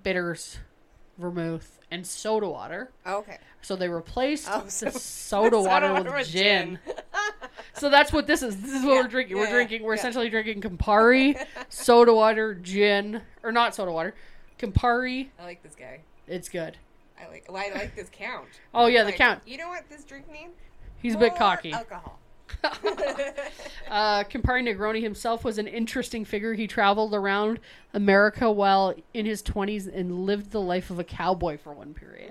[0.02, 0.58] bitters,
[1.18, 2.90] vermouth, and soda water.
[3.06, 3.38] Okay.
[3.62, 6.78] So they replaced Oh, the so- soda water with, with gin.
[7.74, 8.60] so that's what this is.
[8.60, 9.36] This is what Yeah, we're drinking.
[9.36, 9.82] yeah, we're drinking.
[9.82, 11.36] We're essentially drinking Campari,
[11.68, 14.14] soda water, gin, or not soda water,
[14.58, 15.28] Campari.
[15.38, 16.00] I like this guy.
[16.26, 16.76] It's good.
[17.20, 17.46] I like.
[17.48, 18.46] Well, I like this count.
[18.74, 19.42] Oh yeah, the Like, count.
[19.46, 20.54] You know what this drink means?
[21.02, 21.72] He's a bit cocky.
[21.72, 22.19] Alcohol.
[23.90, 26.54] Uh, Campari Negroni himself was an interesting figure.
[26.54, 27.58] He traveled around
[27.92, 32.30] America while in his 20s and lived the life of a cowboy for one period.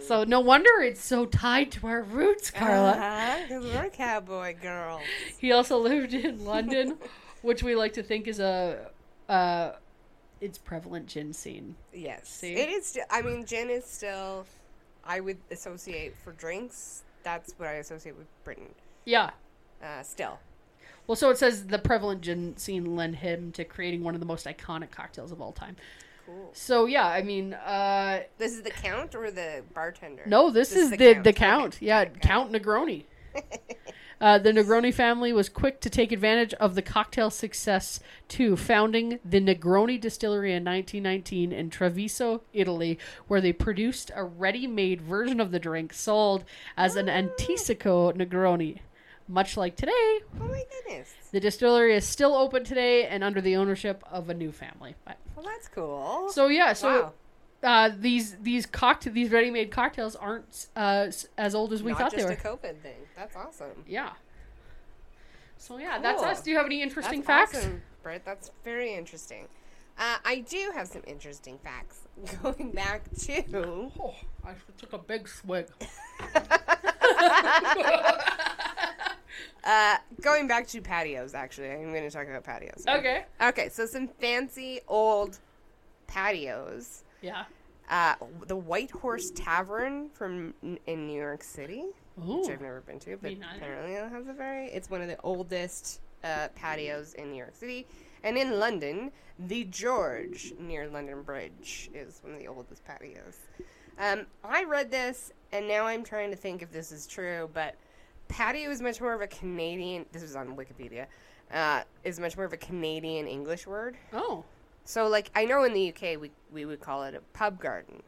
[0.00, 2.90] So no wonder it's so tied to our roots, Carla.
[2.90, 5.00] Uh-huh, 'cause we're cowboy girls.
[5.38, 6.98] He also lived in London,
[7.40, 8.90] which we like to think is a
[9.26, 9.72] uh,
[10.42, 11.76] it's prevalent gin scene.
[11.94, 12.28] Yes.
[12.28, 12.52] See?
[12.56, 12.98] It is.
[13.10, 14.44] I mean, gin is still.
[15.02, 17.04] I would associate for drinks.
[17.22, 18.74] That's what I associate with Britain.
[19.06, 19.30] Yeah.
[19.82, 20.38] Uh, still.
[21.06, 24.26] Well, so it says the prevalent gin scene led him to creating one of the
[24.26, 25.76] most iconic cocktails of all time.
[26.26, 26.50] Cool.
[26.52, 30.22] So yeah, I mean, uh, This is the count or the bartender?
[30.26, 31.76] No, this, is, the the count.
[31.76, 31.86] Okay.
[31.86, 32.20] Yeah, Okay.
[32.20, 33.04] Count Negroni.
[34.20, 39.18] uh, the Negroni family was quick to take advantage of the cocktail success too, founding
[39.24, 45.50] the Negroni Distillery in 1919 in Treviso, Italy, where they produced a ready-made version of
[45.50, 46.44] the drink sold
[46.76, 48.78] as an Anticipo Negroni.
[49.30, 49.92] Much like today,
[50.40, 51.08] Oh my goodness.
[51.30, 54.96] the distillery is still open today and under the ownership of a new family.
[55.04, 56.28] But, Well, that's cool.
[56.30, 57.12] so yeah, so
[57.62, 57.86] wow.
[57.86, 61.06] uh, these these cocktail these ready-made cocktails aren't uh,
[61.38, 62.58] as old as we Not thought just they a were.
[62.58, 62.96] COVID thing.
[63.16, 63.84] That's awesome.
[63.86, 64.10] Yeah.
[65.58, 66.42] So yeah, that's us.
[66.42, 67.58] Do you have any interesting That's facts?
[67.64, 68.24] awesome, Britt.
[68.24, 69.46] That's very interesting.
[69.96, 72.00] Uh, I do have some interesting facts
[72.42, 73.44] going back to.
[74.00, 75.68] Oh, I took a big swig.
[79.64, 82.84] Uh, going back to patios, actually, I'm going to talk about patios.
[82.88, 83.24] Okay.
[83.40, 85.38] Okay, so some fancy old
[86.06, 87.04] patios.
[87.20, 87.44] Yeah.
[87.88, 88.14] Uh,
[88.46, 91.84] the White Horse Tavern from in New York City,
[92.18, 92.38] Ooh.
[92.38, 94.68] which I've never been to, but apparently it has a very.
[94.68, 97.86] It's one of the oldest uh, patios in New York City,
[98.22, 103.36] and in London, the George near London Bridge is one of the oldest patios.
[103.98, 107.74] Um, I read this, and now I'm trying to think if this is true, but
[108.30, 110.06] patio is much more of a Canadian.
[110.12, 111.06] This is on Wikipedia.
[111.52, 113.96] Uh, is much more of a Canadian English word.
[114.12, 114.44] Oh,
[114.84, 118.02] So, like, I know in the UK we we would call it a pub garden.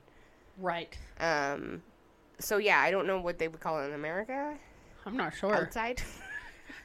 [0.58, 0.96] right.
[1.20, 1.82] Um,
[2.38, 4.54] so yeah, I don't know what they would call it in America.
[5.06, 5.54] I'm not sure.
[5.54, 6.00] Outside.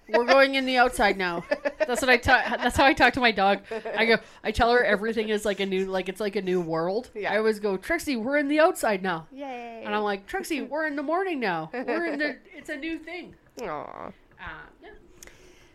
[0.10, 1.43] We're going in the outside now.
[1.80, 2.45] That's what I talk.
[2.62, 3.60] That's how I talk to my dog.
[3.95, 4.18] I go.
[4.43, 7.10] I tell her everything is like a new, like it's like a new world.
[7.16, 7.34] Yeah.
[7.34, 9.84] I always go, Trixie, we're in the outside now, Yay.
[9.86, 11.70] and I'm like, Trixie, we're in the morning now.
[11.74, 12.38] We're in the.
[12.55, 13.36] It's a new thing.
[13.62, 13.66] Aw.
[13.68, 14.12] Uh,
[14.82, 14.89] yeah.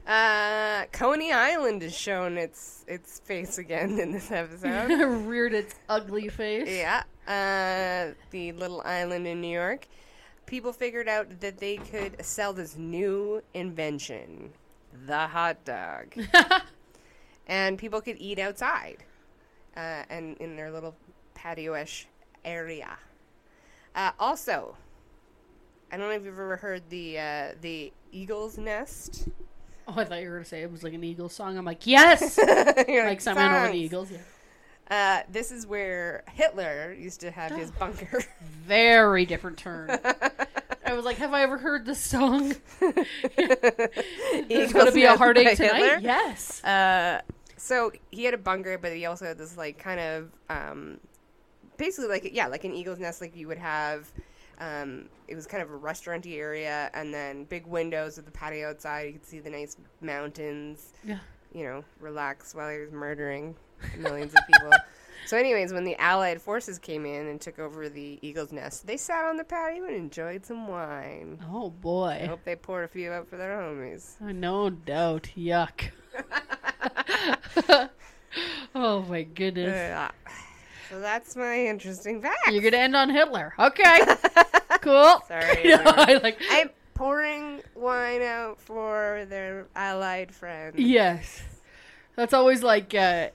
[0.06, 4.88] Uh, Coney Island has shown its its face again in this episode.
[5.26, 6.68] Reared its ugly face.
[6.68, 9.86] yeah, uh, the little island in New York.
[10.46, 14.52] People figured out that they could sell this new invention,
[15.06, 16.14] the hot dog,
[17.46, 18.98] and people could eat outside,
[19.76, 20.94] uh, and in their little
[21.34, 22.06] patio-ish
[22.44, 22.98] area.
[23.94, 24.76] Uh, also,
[25.90, 29.28] I don't know if you've ever heard the uh, the eagle's nest.
[29.86, 31.58] Oh, I thought you were gonna say it was like an Eagles song.
[31.58, 32.38] I'm like, yes,
[32.88, 34.10] You're like Simon over the Eagles.
[34.10, 34.18] Yeah.
[34.92, 38.22] Uh, this is where Hitler used to have his bunker.
[38.66, 39.88] Very different turn.
[40.84, 42.54] I was like, have I ever heard this song?
[44.44, 45.96] It's gonna be a heartache Hitler.
[45.96, 46.02] tonight.
[46.02, 46.62] Yes.
[46.62, 47.22] Uh,
[47.56, 51.00] so he had a bunker, but he also had this like kind of um,
[51.78, 54.12] basically like yeah, like an eagle's nest, like you would have.
[54.58, 58.68] Um, it was kind of a restauranty area, and then big windows with the patio
[58.68, 59.06] outside.
[59.06, 60.92] You could see the nice mountains.
[61.02, 61.18] Yeah.
[61.54, 63.54] You know, relax while he was murdering
[63.98, 64.72] millions of people.
[65.24, 68.96] So, anyways, when the Allied forces came in and took over the Eagle's Nest, they
[68.96, 71.38] sat on the patio and enjoyed some wine.
[71.48, 72.18] Oh boy!
[72.22, 74.16] I hope they poured a few out for their homies.
[74.20, 75.30] Oh, no doubt.
[75.36, 75.90] Yuck.
[78.74, 79.68] oh my goodness.
[79.68, 80.10] Yeah.
[80.90, 82.50] So that's my interesting fact.
[82.50, 83.54] You're gonna end on Hitler.
[83.58, 84.00] Okay.
[84.80, 85.22] cool.
[85.28, 85.82] Sorry, No.
[85.86, 86.38] I like.
[86.50, 86.70] I'm
[87.02, 90.78] pouring wine out for their allied friends.
[90.78, 91.42] Yes.
[92.14, 92.94] That's always like.
[92.94, 93.30] Uh,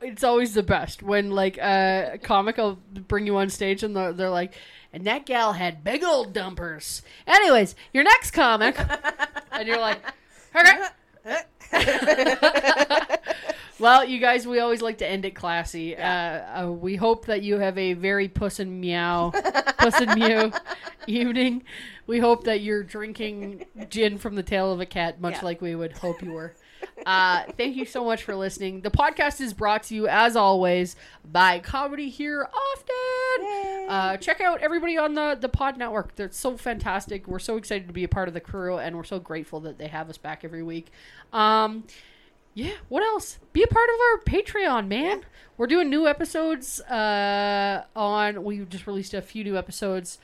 [0.00, 3.94] it's always the best when like uh, a comic will bring you on stage and
[3.94, 4.54] they're, they're like,
[4.92, 7.02] and that gal had big old dumpers.
[7.26, 8.76] Anyways, your next comic,
[9.52, 10.00] and you're like,
[10.56, 10.86] okay.
[13.84, 15.94] well, you guys, we always like to end it classy.
[15.94, 16.06] Uh,
[16.64, 19.30] uh, we hope that you have a very puss and meow,
[19.78, 20.50] puss and mew
[21.06, 21.62] evening.
[22.06, 25.44] We hope that you're drinking gin from the tail of a cat, much Yeah.
[25.44, 26.54] like we would hope you were.
[27.04, 28.80] Uh, thank you so much for listening.
[28.80, 30.96] The podcast is brought to you, as always,
[31.30, 33.88] by Comedy Here Often.
[33.90, 36.16] Uh, check out everybody on the, the Pod Network.
[36.16, 37.26] They're so fantastic.
[37.28, 39.76] We're so excited to be a part of the crew, and we're so grateful that
[39.76, 40.90] they have us back every week.
[41.34, 41.84] Um,
[42.54, 43.38] yeah, what else?
[43.52, 45.22] Be a part of our Patreon, man.
[45.56, 48.42] We're doing new episodes uh, on.
[48.44, 50.18] We just released a few new episodes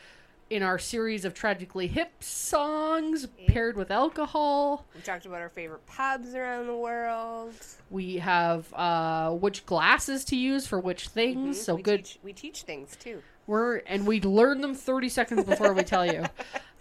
[0.48, 4.84] in our series of tragically hip songs paired with alcohol.
[4.96, 7.54] We talked about our favorite pubs around the world.
[7.90, 11.60] We have uh, which glasses to use for which things.
[11.62, 11.76] So Mm-hmm.
[11.76, 12.04] we good.
[12.04, 13.22] Teach, we teach things too.
[13.46, 16.24] We're and we learn them 30 seconds before we tell you.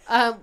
[0.08, 0.38] Um,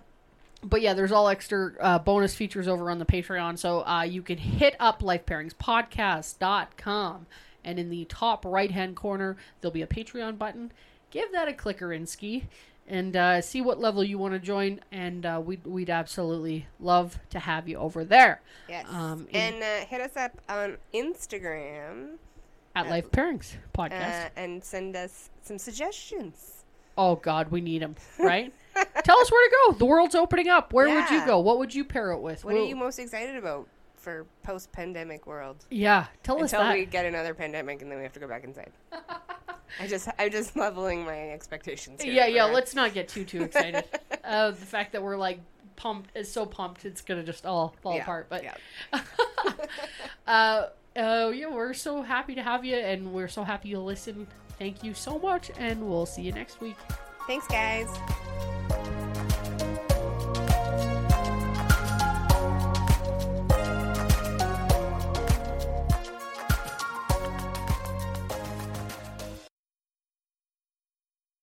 [0.63, 3.57] but yeah, there's all extra uh, bonus features over on the Patreon.
[3.59, 7.25] So uh, you can hit up lifepairingspodcast.com
[7.63, 10.71] and in the top right hand corner, there'll be a Patreon button.
[11.11, 12.45] Give that a clicker in ski
[12.87, 14.79] and uh, see what level you want to join.
[14.91, 18.85] And uh, we'd, we'd absolutely love to have you over there Yes.
[18.89, 22.15] Um, in- and uh, hit us up on Instagram
[22.75, 24.27] at Life Pairings Podcast.
[24.27, 26.56] uh, and send us some suggestions.
[26.97, 28.53] Oh God, we need them, right?
[29.03, 29.73] Tell us where to go.
[29.77, 30.73] The world's opening up.
[30.73, 31.25] Where would you Yeah.
[31.25, 31.39] go?
[31.39, 32.43] What would you pair it with?
[32.45, 35.65] What are We'll- you most excited about for post-pandemic world?
[35.69, 36.73] Yeah, tell us Until that.
[36.75, 38.71] we get another pandemic and then we have to go back inside.
[39.79, 42.01] I just, I'm just leveling my expectations.
[42.01, 42.43] Here yeah, yeah.
[42.45, 43.83] Let's not get too too excited.
[44.23, 45.39] uh, the fact that we're like
[45.75, 48.27] pumped is so pumped, it's gonna just all fall Yeah, apart.
[48.29, 48.55] But yeah.
[50.27, 54.27] uh, uh, yeah, we're so happy to have you, and we're so happy you listen.
[54.57, 56.77] Thank you so much, and we'll see you next week.
[57.27, 57.87] Thanks, guys.